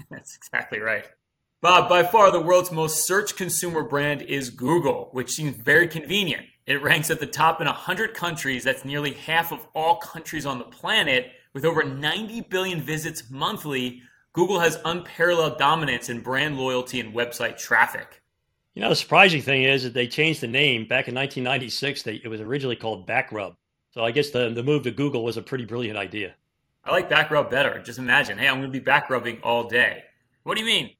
that's 0.10 0.36
exactly 0.36 0.80
right. 0.80 1.06
Bob, 1.62 1.90
by 1.90 2.04
far 2.04 2.30
the 2.32 2.42
world's 2.42 2.72
most 2.72 3.08
searched 3.08 3.38
consumer 3.38 3.84
brand 3.84 4.22
is 4.22 4.50
Google, 4.50 5.10
which 5.14 5.32
seems 5.32 5.56
very 5.56 5.88
convenient. 5.88 6.46
It 6.68 6.84
ranks 6.84 7.10
at 7.10 7.22
the 7.22 7.26
top 7.26 7.62
in 7.62 7.68
100 7.68 8.14
countries. 8.14 8.66
That's 8.66 8.84
nearly 8.84 9.14
half 9.14 9.54
of 9.54 9.66
all 9.74 9.96
countries 9.96 10.46
on 10.46 10.60
the 10.60 10.66
planet. 10.66 11.32
With 11.54 11.64
over 11.64 11.84
90 11.84 12.42
billion 12.42 12.82
visits 12.82 13.32
monthly, 13.32 14.04
Google 14.34 14.60
has 14.60 14.78
unparalleled 14.84 15.58
dominance 15.58 16.10
in 16.10 16.20
brand 16.20 16.58
loyalty 16.58 17.00
and 17.00 17.16
website 17.16 17.58
traffic. 17.58 18.22
You 18.78 18.82
know, 18.82 18.90
the 18.90 18.96
surprising 18.96 19.42
thing 19.42 19.64
is 19.64 19.82
that 19.82 19.96
they 19.96 20.06
changed 20.06 20.40
the 20.40 20.48
name 20.48 20.84
back 20.84 21.08
in 21.08 21.16
1996. 21.16 22.04
They, 22.04 22.22
it 22.24 22.28
was 22.28 22.40
originally 22.40 22.76
called 22.76 23.08
Backrub. 23.08 23.56
So 23.90 24.06
I 24.06 24.12
guess 24.12 24.30
the, 24.30 24.52
the 24.52 24.62
move 24.62 24.84
to 24.84 24.92
Google 24.92 25.24
was 25.24 25.36
a 25.36 25.42
pretty 25.42 25.66
brilliant 25.66 25.98
idea. 25.98 26.36
I 26.86 26.92
like 26.92 27.10
Backrub 27.10 27.50
better. 27.50 27.82
Just 27.82 27.98
imagine, 27.98 28.38
hey, 28.38 28.48
I'm 28.48 28.60
going 28.60 28.72
to 28.72 28.80
be 28.80 28.86
backrubbing 28.86 29.40
all 29.42 29.64
day. 29.64 30.04
What 30.44 30.58
do 30.58 30.62
you 30.62 30.68
mean? 30.68 30.92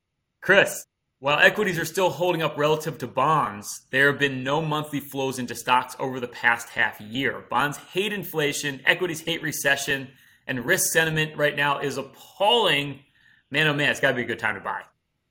Chris, 0.42 0.88
while 1.20 1.38
equities 1.38 1.78
are 1.78 1.86
still 1.86 2.10
holding 2.10 2.42
up 2.42 2.58
relative 2.58 2.98
to 2.98 3.06
bonds, 3.06 3.86
there 3.92 4.08
have 4.12 4.18
been 4.18 4.44
no 4.44 4.60
monthly 4.60 5.00
flows 5.00 5.38
into 5.38 5.54
stocks 5.54 5.96
over 6.00 6.20
the 6.20 6.28
past 6.28 6.70
half 6.70 7.00
year. 7.00 7.46
Bonds 7.48 7.78
hate 7.78 8.12
inflation, 8.12 8.82
equities 8.88 9.22
hate 9.22 9.44
recession, 9.44 10.08
and 10.48 10.66
risk 10.66 10.92
sentiment 10.92 11.38
right 11.38 11.56
now 11.56 11.78
is 11.78 11.98
appalling. 11.98 13.02
Man, 13.52 13.68
oh 13.68 13.74
man, 13.76 13.92
it's 13.92 14.00
got 14.00 14.10
to 14.10 14.16
be 14.16 14.24
a 14.24 14.26
good 14.26 14.40
time 14.40 14.56
to 14.56 14.62
buy. 14.62 14.82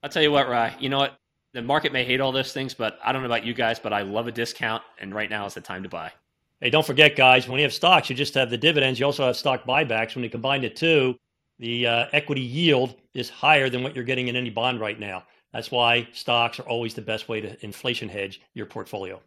I'll 0.05 0.11
tell 0.11 0.23
you 0.23 0.31
what, 0.31 0.49
Rye. 0.49 0.77
You 0.79 0.91
know 0.91 0.99
what? 0.99 1.19
The 1.57 1.63
market 1.63 1.91
may 1.91 2.05
hate 2.05 2.21
all 2.21 2.33
those 2.33 2.53
things, 2.53 2.75
but 2.75 2.99
I 3.03 3.13
don't 3.13 3.23
know 3.23 3.27
about 3.27 3.47
you 3.47 3.55
guys, 3.55 3.79
but 3.79 3.91
I 3.91 4.03
love 4.03 4.27
a 4.27 4.33
discount, 4.33 4.83
and 4.99 5.15
right 5.15 5.31
now 5.31 5.47
is 5.47 5.55
the 5.55 5.63
time 5.63 5.83
to 5.85 5.89
buy. 5.89 6.13
Hey, 6.61 6.69
don't 6.69 6.85
forget, 6.85 7.17
guys, 7.17 7.49
when 7.49 7.59
you 7.59 7.65
have 7.65 7.73
stocks, 7.73 8.11
you 8.11 8.17
just 8.17 8.35
have 8.35 8.51
the 8.51 8.59
dividends. 8.59 9.01
You 9.01 9.07
also 9.07 9.25
have 9.25 9.39
stock 9.39 9.65
buybacks. 9.65 10.15
When 10.15 10.23
you 10.23 10.29
combine 10.29 10.61
the 10.61 10.69
two, 10.69 11.19
the 11.59 11.87
uh, 11.87 12.07
equity 12.13 12.43
yield 12.43 12.95
is 13.15 13.31
higher 13.31 13.71
than 13.71 13.83
what 13.83 13.95
you're 13.95 14.05
getting 14.05 14.29
in 14.29 14.37
any 14.37 14.51
bond 14.51 14.81
right 14.81 15.01
now. 15.01 15.25
That's 15.55 15.71
why 15.71 16.09
stocks 16.13 16.61
are 16.61 16.65
always 16.65 16.93
the 16.93 17.01
best 17.01 17.27
way 17.27 17.41
to 17.41 17.65
inflation 17.65 18.11
hedge 18.11 18.43
your 18.53 18.67
portfolio. 18.67 19.23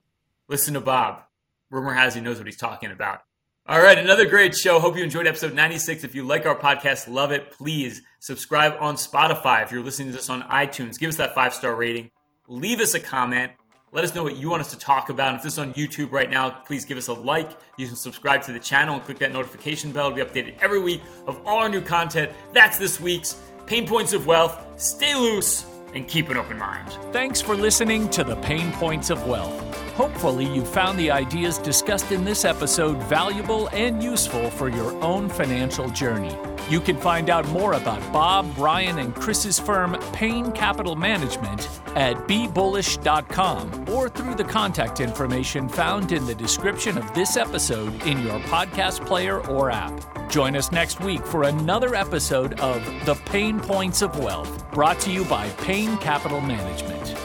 Listen 0.48 0.76
to 0.76 0.82
Bob. 0.82 1.24
Rumor 1.72 1.94
has 1.94 2.14
he 2.14 2.22
knows 2.22 2.38
what 2.38 2.46
he's 2.46 2.58
talking 2.58 2.92
about. 2.92 3.24
All 3.68 3.82
right, 3.82 3.98
another 3.98 4.28
great 4.28 4.56
show. 4.56 4.80
Hope 4.80 4.98
you 4.98 5.04
enjoyed 5.04 5.26
episode 5.26 5.54
96. 5.56 6.04
If 6.04 6.14
you 6.14 6.24
like 6.26 6.46
our 6.46 6.56
podcast, 6.56 7.08
love 7.08 7.32
it, 7.32 7.52
please 7.52 8.04
subscribe 8.20 8.76
on 8.80 8.96
Spotify. 8.96 9.64
If 9.64 9.72
you're 9.72 9.84
listening 9.84 10.10
to 10.10 10.16
this 10.16 10.30
on 10.30 10.44
iTunes, 10.44 11.00
give 11.00 11.10
us 11.10 11.18
that 11.18 11.34
five 11.34 11.56
star 11.56 11.76
rating 11.76 12.12
leave 12.50 12.82
us 12.82 12.96
a 12.96 13.00
comment. 13.00 13.52
Let 13.92 14.04
us 14.04 14.14
know 14.14 14.24
what 14.24 14.36
you 14.36 14.50
want 14.50 14.62
us 14.62 14.72
to 14.72 14.78
talk 14.78 15.10
about. 15.10 15.30
And 15.30 15.38
if 15.38 15.44
this 15.44 15.54
is 15.54 15.60
on 15.60 15.74
YouTube 15.74 16.12
right 16.12 16.30
now, 16.30 16.50
please 16.50 16.84
give 16.84 16.98
us 16.98 17.08
a 17.08 17.14
like. 17.14 17.52
You 17.78 17.88
can 17.88 17.96
subscribe 17.96 18.42
to 18.44 18.52
the 18.52 18.60
channel 18.60 18.96
and 18.96 19.04
click 19.04 19.20
that 19.20 19.32
notification 19.32 19.92
bell 19.92 20.10
to 20.10 20.16
be 20.16 20.22
updated 20.22 20.56
every 20.60 20.80
week 20.80 21.02
of 21.28 21.40
all 21.46 21.60
our 21.60 21.70
new 21.70 21.82
content. 21.82 22.32
That's 22.54 22.78
this 22.78 23.00
week's 23.00 23.40
Pain 23.66 23.88
Points 23.88 24.14
of 24.14 24.26
Wealth. 24.26 24.60
Stay 24.82 25.16
loose, 25.16 25.66
and 25.94 26.08
keep 26.08 26.30
an 26.30 26.38
open 26.38 26.58
mind. 26.58 26.90
Thanks 27.12 27.42
for 27.42 27.56
listening 27.56 28.10
to 28.10 28.24
the 28.24 28.36
Pain 28.38 28.72
Points 28.74 29.10
of 29.10 29.26
Wealth. 29.28 29.66
Hopefully, 29.94 30.46
you 30.46 30.64
found 30.64 30.98
the 30.98 31.12
ideas 31.12 31.58
discussed 31.58 32.12
in 32.12 32.24
this 32.24 32.46
episode 32.46 32.98
valuable 33.04 33.68
and 33.74 34.02
useful 34.02 34.50
for 34.50 34.70
your 34.70 34.94
own 35.04 35.28
financial 35.28 35.90
journey. 35.90 36.34
You 36.70 36.80
can 36.80 36.98
find 36.98 37.30
out 37.30 37.48
more 37.50 37.74
about 37.74 38.00
Bob, 38.14 38.56
Brian, 38.56 39.00
and 39.00 39.14
Chris's 39.14 39.60
firm, 39.60 39.98
Payne 40.14 40.52
Capital 40.52 40.96
Management, 40.96 41.68
at 41.96 42.16
bebullish.com 42.28 43.90
or 43.90 44.08
through 44.08 44.36
the 44.36 44.44
contact 44.44 45.00
information 45.00 45.68
found 45.68 46.12
in 46.12 46.26
the 46.26 46.36
description 46.36 46.98
of 46.98 47.14
this 47.14 47.36
episode 47.38 48.02
in 48.04 48.22
your 48.22 48.40
podcast 48.42 49.06
player 49.06 49.46
or 49.48 49.72
app. 49.72 50.19
Join 50.30 50.56
us 50.56 50.72
next 50.72 51.02
week 51.02 51.26
for 51.26 51.46
another 51.46 51.96
episode 51.96 52.60
of 52.60 52.84
The 53.06 53.16
Pain 53.26 53.60
Points 53.60 54.04
of 54.04 54.20
Wealth, 54.20 54.72
brought 54.72 55.00
to 55.00 55.12
you 55.12 55.26
by 55.26 55.50
Payne 55.62 55.98
Capital 55.98 56.40
Management. 56.40 57.16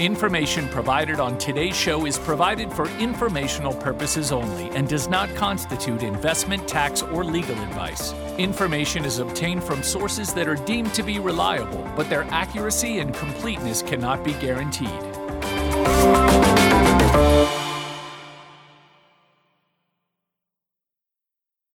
Information 0.00 0.66
provided 0.68 1.20
on 1.20 1.36
today's 1.36 1.76
show 1.76 2.06
is 2.06 2.18
provided 2.18 2.72
for 2.72 2.88
informational 2.98 3.74
purposes 3.74 4.32
only 4.32 4.70
and 4.70 4.88
does 4.88 5.06
not 5.06 5.34
constitute 5.34 6.02
investment, 6.02 6.66
tax, 6.66 7.02
or 7.02 7.24
legal 7.24 7.58
advice. 7.62 8.14
Information 8.38 9.04
is 9.04 9.18
obtained 9.18 9.62
from 9.62 9.82
sources 9.82 10.32
that 10.32 10.48
are 10.48 10.56
deemed 10.64 10.94
to 10.94 11.02
be 11.02 11.18
reliable, 11.18 11.86
but 11.94 12.08
their 12.08 12.24
accuracy 12.24 13.00
and 13.00 13.14
completeness 13.14 13.82
cannot 13.82 14.24
be 14.24 14.32
guaranteed. 14.32 15.15